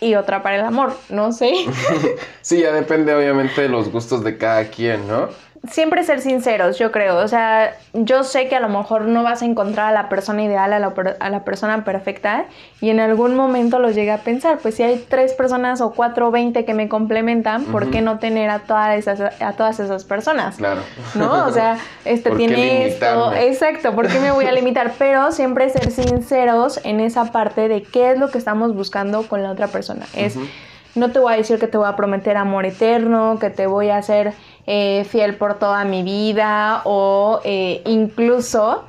y 0.00 0.14
otra 0.14 0.42
para 0.42 0.56
el 0.56 0.64
amor, 0.64 0.96
no 1.08 1.32
sé. 1.32 1.52
sí, 2.42 2.60
ya 2.60 2.72
depende 2.72 3.14
obviamente 3.14 3.62
de 3.62 3.68
los 3.68 3.90
gustos 3.90 4.22
de 4.22 4.38
cada 4.38 4.68
quien, 4.68 5.08
¿no? 5.08 5.28
Siempre 5.70 6.02
ser 6.04 6.20
sinceros, 6.20 6.78
yo 6.78 6.92
creo. 6.92 7.18
O 7.18 7.28
sea, 7.28 7.76
yo 7.92 8.24
sé 8.24 8.48
que 8.48 8.56
a 8.56 8.60
lo 8.60 8.68
mejor 8.68 9.02
no 9.02 9.22
vas 9.22 9.42
a 9.42 9.44
encontrar 9.44 9.88
a 9.88 9.92
la 9.92 10.08
persona 10.08 10.42
ideal, 10.42 10.72
a 10.72 10.78
la, 10.78 11.44
persona 11.44 11.84
perfecta, 11.84 12.46
y 12.80 12.90
en 12.90 13.00
algún 13.00 13.34
momento 13.34 13.78
lo 13.78 13.90
llegué 13.90 14.12
a 14.12 14.18
pensar, 14.18 14.58
pues 14.58 14.76
si 14.76 14.82
hay 14.82 15.04
tres 15.08 15.34
personas 15.34 15.80
o 15.80 15.92
cuatro 15.92 16.28
o 16.28 16.30
veinte 16.30 16.64
que 16.64 16.74
me 16.74 16.88
complementan, 16.88 17.64
¿por 17.64 17.90
qué 17.90 18.00
no 18.02 18.18
tener 18.18 18.50
a 18.50 18.60
todas 18.60 18.98
esas, 18.98 19.40
a 19.40 19.52
todas 19.52 19.80
esas 19.80 20.04
personas? 20.04 20.56
Claro. 20.56 20.80
¿No? 21.14 21.46
O 21.46 21.52
sea, 21.52 21.78
este 22.04 22.30
tiene 22.36 22.86
esto. 22.86 23.32
Exacto, 23.32 23.94
¿por 23.94 24.08
qué 24.08 24.18
me 24.20 24.30
voy 24.30 24.46
a 24.46 24.52
limitar? 24.56 24.92
Pero 24.98 25.32
siempre 25.32 25.68
ser 25.70 25.90
sinceros 25.90 26.80
en 26.84 27.00
esa 27.00 27.32
parte 27.32 27.68
de 27.68 27.82
qué 27.82 28.12
es 28.12 28.18
lo 28.18 28.30
que 28.30 28.38
estamos 28.38 28.74
buscando 28.74 29.26
con 29.28 29.42
la 29.42 29.50
otra 29.50 29.68
persona. 29.68 30.06
Es, 30.14 30.36
no 30.96 31.10
te 31.10 31.18
voy 31.18 31.34
a 31.34 31.36
decir 31.36 31.58
que 31.58 31.68
te 31.68 31.76
voy 31.76 31.86
a 31.86 31.94
prometer 31.94 32.36
amor 32.36 32.64
eterno, 32.64 33.38
que 33.38 33.50
te 33.50 33.66
voy 33.66 33.90
a 33.90 33.98
hacer 33.98 34.32
eh, 34.66 35.04
fiel 35.04 35.36
por 35.36 35.58
toda 35.58 35.84
mi 35.84 36.02
vida 36.02 36.82
o 36.84 37.40
eh, 37.44 37.82
incluso 37.86 38.84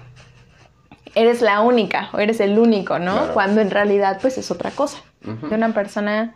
eres 1.14 1.42
la 1.42 1.62
única 1.62 2.10
o 2.14 2.20
eres 2.20 2.40
el 2.40 2.58
único, 2.58 3.00
¿no? 3.00 3.34
Cuando 3.34 3.62
en 3.62 3.72
realidad 3.72 4.20
pues 4.22 4.38
es 4.38 4.52
otra 4.52 4.72
cosa. 4.72 5.00
De 5.22 5.56
una 5.56 5.74
persona, 5.74 6.36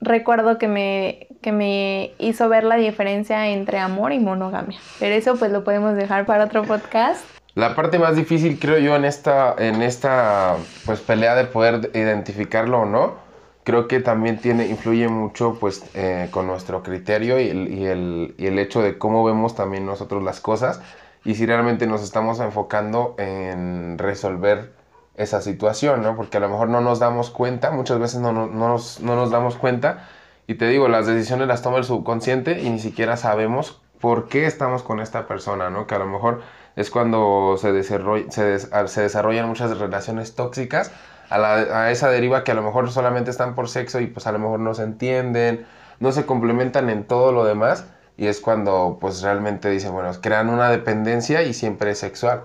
recuerdo 0.00 0.56
que 0.58 0.68
me, 0.68 1.26
que 1.42 1.52
me 1.52 2.12
hizo 2.18 2.48
ver 2.48 2.64
la 2.64 2.76
diferencia 2.76 3.48
entre 3.48 3.78
amor 3.78 4.12
y 4.12 4.20
monogamia. 4.20 4.78
Pero 4.98 5.14
eso 5.14 5.36
pues 5.36 5.52
lo 5.52 5.64
podemos 5.64 5.94
dejar 5.96 6.24
para 6.24 6.44
otro 6.44 6.62
podcast. 6.62 7.24
La 7.54 7.74
parte 7.74 7.98
más 7.98 8.16
difícil 8.16 8.58
creo 8.58 8.78
yo 8.78 8.96
en 8.96 9.04
esta, 9.04 9.54
en 9.58 9.82
esta 9.82 10.56
pues 10.86 11.00
pelea 11.00 11.34
de 11.34 11.44
poder 11.44 11.90
identificarlo 11.94 12.80
o 12.80 12.84
no, 12.86 13.23
creo 13.64 13.88
que 13.88 14.00
también 14.00 14.38
tiene, 14.38 14.66
influye 14.68 15.08
mucho 15.08 15.56
pues 15.58 15.84
eh, 15.94 16.28
con 16.30 16.46
nuestro 16.46 16.82
criterio 16.82 17.40
y 17.40 17.48
el, 17.48 18.34
y, 18.38 18.46
el, 18.46 18.58
hecho 18.58 18.82
de 18.82 18.98
cómo 18.98 19.24
vemos 19.24 19.54
también 19.54 19.86
nosotros 19.86 20.22
las 20.22 20.40
cosas 20.40 20.80
y 21.24 21.34
si 21.34 21.46
realmente 21.46 21.86
nos 21.86 22.02
estamos 22.02 22.38
enfocando 22.40 23.14
en 23.18 23.96
resolver 23.96 24.72
esa 25.16 25.40
situación, 25.40 26.02
¿no? 26.02 26.16
Porque 26.16 26.36
a 26.36 26.40
lo 26.40 26.48
mejor 26.50 26.68
no 26.68 26.82
nos 26.82 26.98
damos 26.98 27.30
cuenta, 27.30 27.70
muchas 27.70 27.98
veces 27.98 28.20
no, 28.20 28.32
no, 28.32 28.46
nos, 28.46 29.00
no 29.00 29.16
nos 29.16 29.30
damos 29.30 29.56
cuenta 29.56 30.08
y 30.46 30.54
te 30.56 30.68
digo, 30.68 30.88
las 30.88 31.06
decisiones 31.06 31.48
las 31.48 31.62
toma 31.62 31.78
el 31.78 31.84
subconsciente 31.84 32.60
y 32.60 32.68
ni 32.68 32.78
siquiera 32.78 33.16
sabemos 33.16 33.80
por 34.00 34.28
qué 34.28 34.44
estamos 34.44 34.82
con 34.82 35.00
esta 35.00 35.26
persona, 35.26 35.70
¿no? 35.70 35.86
Que 35.86 35.94
a 35.94 35.98
lo 35.98 36.06
mejor 36.06 36.42
es 36.76 36.90
cuando 36.90 37.56
se, 37.58 37.72
desarrolla, 37.72 38.30
se, 38.30 38.58
se 38.58 39.00
desarrollan 39.00 39.48
muchas 39.48 39.78
relaciones 39.78 40.34
tóxicas 40.34 40.92
a, 41.30 41.90
esa 41.90 42.10
deriva 42.10 42.44
que 42.44 42.52
a 42.52 42.54
lo 42.54 42.62
mejor 42.62 42.90
solamente 42.90 43.30
están 43.30 43.54
por 43.54 43.68
sexo 43.68 44.00
y 44.00 44.06
pues 44.06 44.26
a 44.26 44.32
lo 44.32 44.38
mejor 44.38 44.60
no 44.60 44.74
se 44.74 44.82
entienden, 44.82 45.66
no 46.00 46.12
se 46.12 46.26
complementan 46.26 46.90
en 46.90 47.04
todo 47.04 47.32
lo 47.32 47.44
demás 47.44 47.86
y 48.16 48.26
es 48.26 48.40
cuando 48.40 48.98
pues 49.00 49.22
realmente 49.22 49.70
dicen, 49.70 49.92
bueno, 49.92 50.10
crean 50.20 50.48
una 50.48 50.70
dependencia 50.70 51.42
y 51.42 51.54
siempre 51.54 51.90
es 51.90 51.98
sexual. 51.98 52.42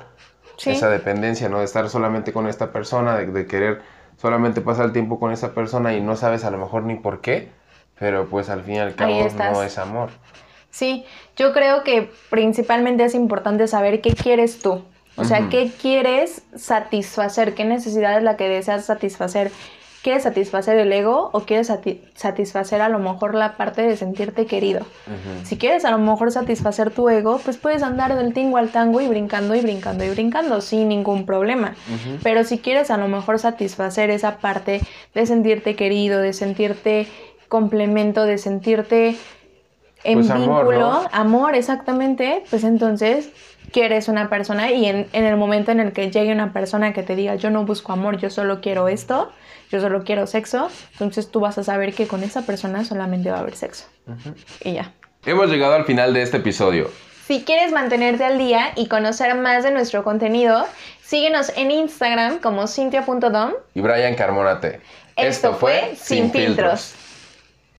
Esa 0.66 0.90
dependencia, 0.90 1.48
¿no? 1.48 1.60
De 1.60 1.66
estar 1.66 1.90
solamente 1.90 2.34
con 2.34 2.48
esta 2.48 2.74
persona, 2.74 3.16
de, 3.16 3.48
querer 3.48 3.82
solamente 4.18 4.60
pasar 4.60 4.88
el 4.88 4.92
tiempo 4.92 5.18
con 5.18 5.32
esa 5.32 5.54
persona 5.54 5.94
y 5.94 6.02
no 6.02 6.18
sabes 6.18 6.44
a 6.44 6.52
lo 6.52 6.58
mejor 6.58 6.84
ni 6.84 6.96
por 6.96 7.22
qué, 7.22 7.50
pero 7.98 8.28
pues 8.28 8.50
al 8.50 8.64
fin 8.64 8.76
y 8.76 8.80
al 8.80 8.96
cabo 8.96 9.30
no 9.38 9.64
es 9.64 9.78
amor. 9.78 10.10
Sí, 10.70 11.06
yo 11.36 11.54
creo 11.54 11.84
que 11.84 12.12
principalmente 12.30 13.06
es 13.06 13.16
importante 13.16 13.68
saber 13.68 14.02
qué 14.02 14.14
quieres 14.14 14.60
tú. 14.60 14.84
O 15.16 15.24
sea. 15.26 15.50
¿qué 15.50 15.72
quieres 15.82 16.44
satisfacer? 16.56 17.54
¿Qué 17.56 17.66
necesidad 17.66 18.18
es 18.18 18.24
la 18.24 18.38
que 18.38 18.48
deseas 18.48 18.86
satisfacer? 18.86 19.52
¿Quieres 20.02 20.24
satisfacer 20.24 20.78
el 20.78 20.94
ego 20.94 21.30
o 21.34 21.42
quieres 21.42 21.70
sati- 21.70 22.00
satisfacer 22.16 22.80
a 22.82 22.88
lo 22.88 23.00
mejor 23.00 23.36
la 23.36 23.58
parte 23.58 23.82
de 23.82 23.98
sentirte 23.98 24.46
querido? 24.46 24.86
Si 25.44 25.58
quieres 25.58 25.84
a 25.84 25.92
lo 25.92 25.98
mejor 25.98 26.32
satisfacer 26.32 26.90
tu 26.92 27.10
ego, 27.10 27.38
pues 27.44 27.58
puedes 27.58 27.84
andar 27.84 28.16
del 28.16 28.34
tingo 28.34 28.56
al 28.56 28.70
tango 28.70 29.02
y 29.02 29.10
brincando 29.10 29.56
y 29.56 29.60
brincando 29.62 30.06
y 30.06 30.10
brincando 30.10 30.62
sin 30.62 30.88
ningún 30.88 31.26
problema. 31.26 31.76
Pero 32.24 32.46
si 32.46 32.60
quieres 32.60 32.92
a 32.92 32.98
lo 32.98 33.10
mejor 33.10 33.40
satisfacer 33.40 34.10
esa 34.10 34.38
parte 34.38 34.80
de 35.14 35.26
sentirte 35.26 35.76
querido, 35.76 36.22
de 36.22 36.32
sentirte 36.32 37.08
complemento, 37.50 38.24
de 38.24 38.38
sentirte 38.38 39.18
en 40.06 40.20
Pues 40.20 40.30
amor, 40.30 40.66
vínculo, 40.66 40.80
¿no? 40.80 41.02
amor, 41.12 41.56
exactamente, 41.56 42.44
pues 42.50 42.64
entonces 42.64 43.32
quieres 43.72 44.08
una 44.08 44.30
persona 44.30 44.72
y 44.72 44.86
en, 44.86 45.08
en 45.14 45.26
el 45.26 45.38
momento 45.38 45.72
en 45.72 45.80
el 45.80 45.92
que 45.92 46.12
llegue 46.12 46.32
una 46.32 46.54
persona 46.54 46.94
que 46.94 47.04
te 47.04 47.16
diga 47.16 47.36
yo 47.36 47.50
no 47.50 47.66
busco 47.66 47.94
amor, 47.94 48.18
yo 48.18 48.30
solo 48.30 48.62
quiero 48.62 48.88
esto, 48.88 49.32
yo 49.72 49.80
solo 49.80 50.04
quiero 50.04 50.28
sexo, 50.28 50.70
entonces 50.94 51.30
tú 51.32 51.40
vas 51.40 51.58
a 51.58 51.64
saber 51.64 51.94
que 51.94 52.08
con 52.08 52.24
esa 52.24 52.44
persona 52.44 52.84
solamente 52.84 53.30
va 53.30 53.38
a 53.38 53.42
haber 53.42 53.56
sexo. 53.56 53.86
Y 54.64 54.74
ya. 54.74 54.94
Hemos 55.26 55.50
llegado 55.50 55.74
al 55.76 55.86
final 55.86 56.14
de 56.14 56.22
este 56.22 56.38
episodio. 56.38 56.90
Si 57.28 57.44
quieres 57.44 57.72
mantenerte 57.72 58.24
al 58.24 58.40
día 58.40 58.72
y 58.76 58.88
conocer 58.88 59.36
más 59.36 59.64
de 59.64 59.70
nuestro 59.70 60.04
contenido, 60.04 60.66
síguenos 61.04 61.52
en 61.56 61.70
Instagram 61.70 62.40
como 62.40 62.66
cintia.dom. 62.66 63.52
Y 63.76 63.82
Brian 63.82 64.16
Carmona 64.16 64.60
T. 64.60 64.82
Esto 65.16 65.54
fue 65.54 65.94
Sin 65.96 66.32
Filtros. 66.32 66.96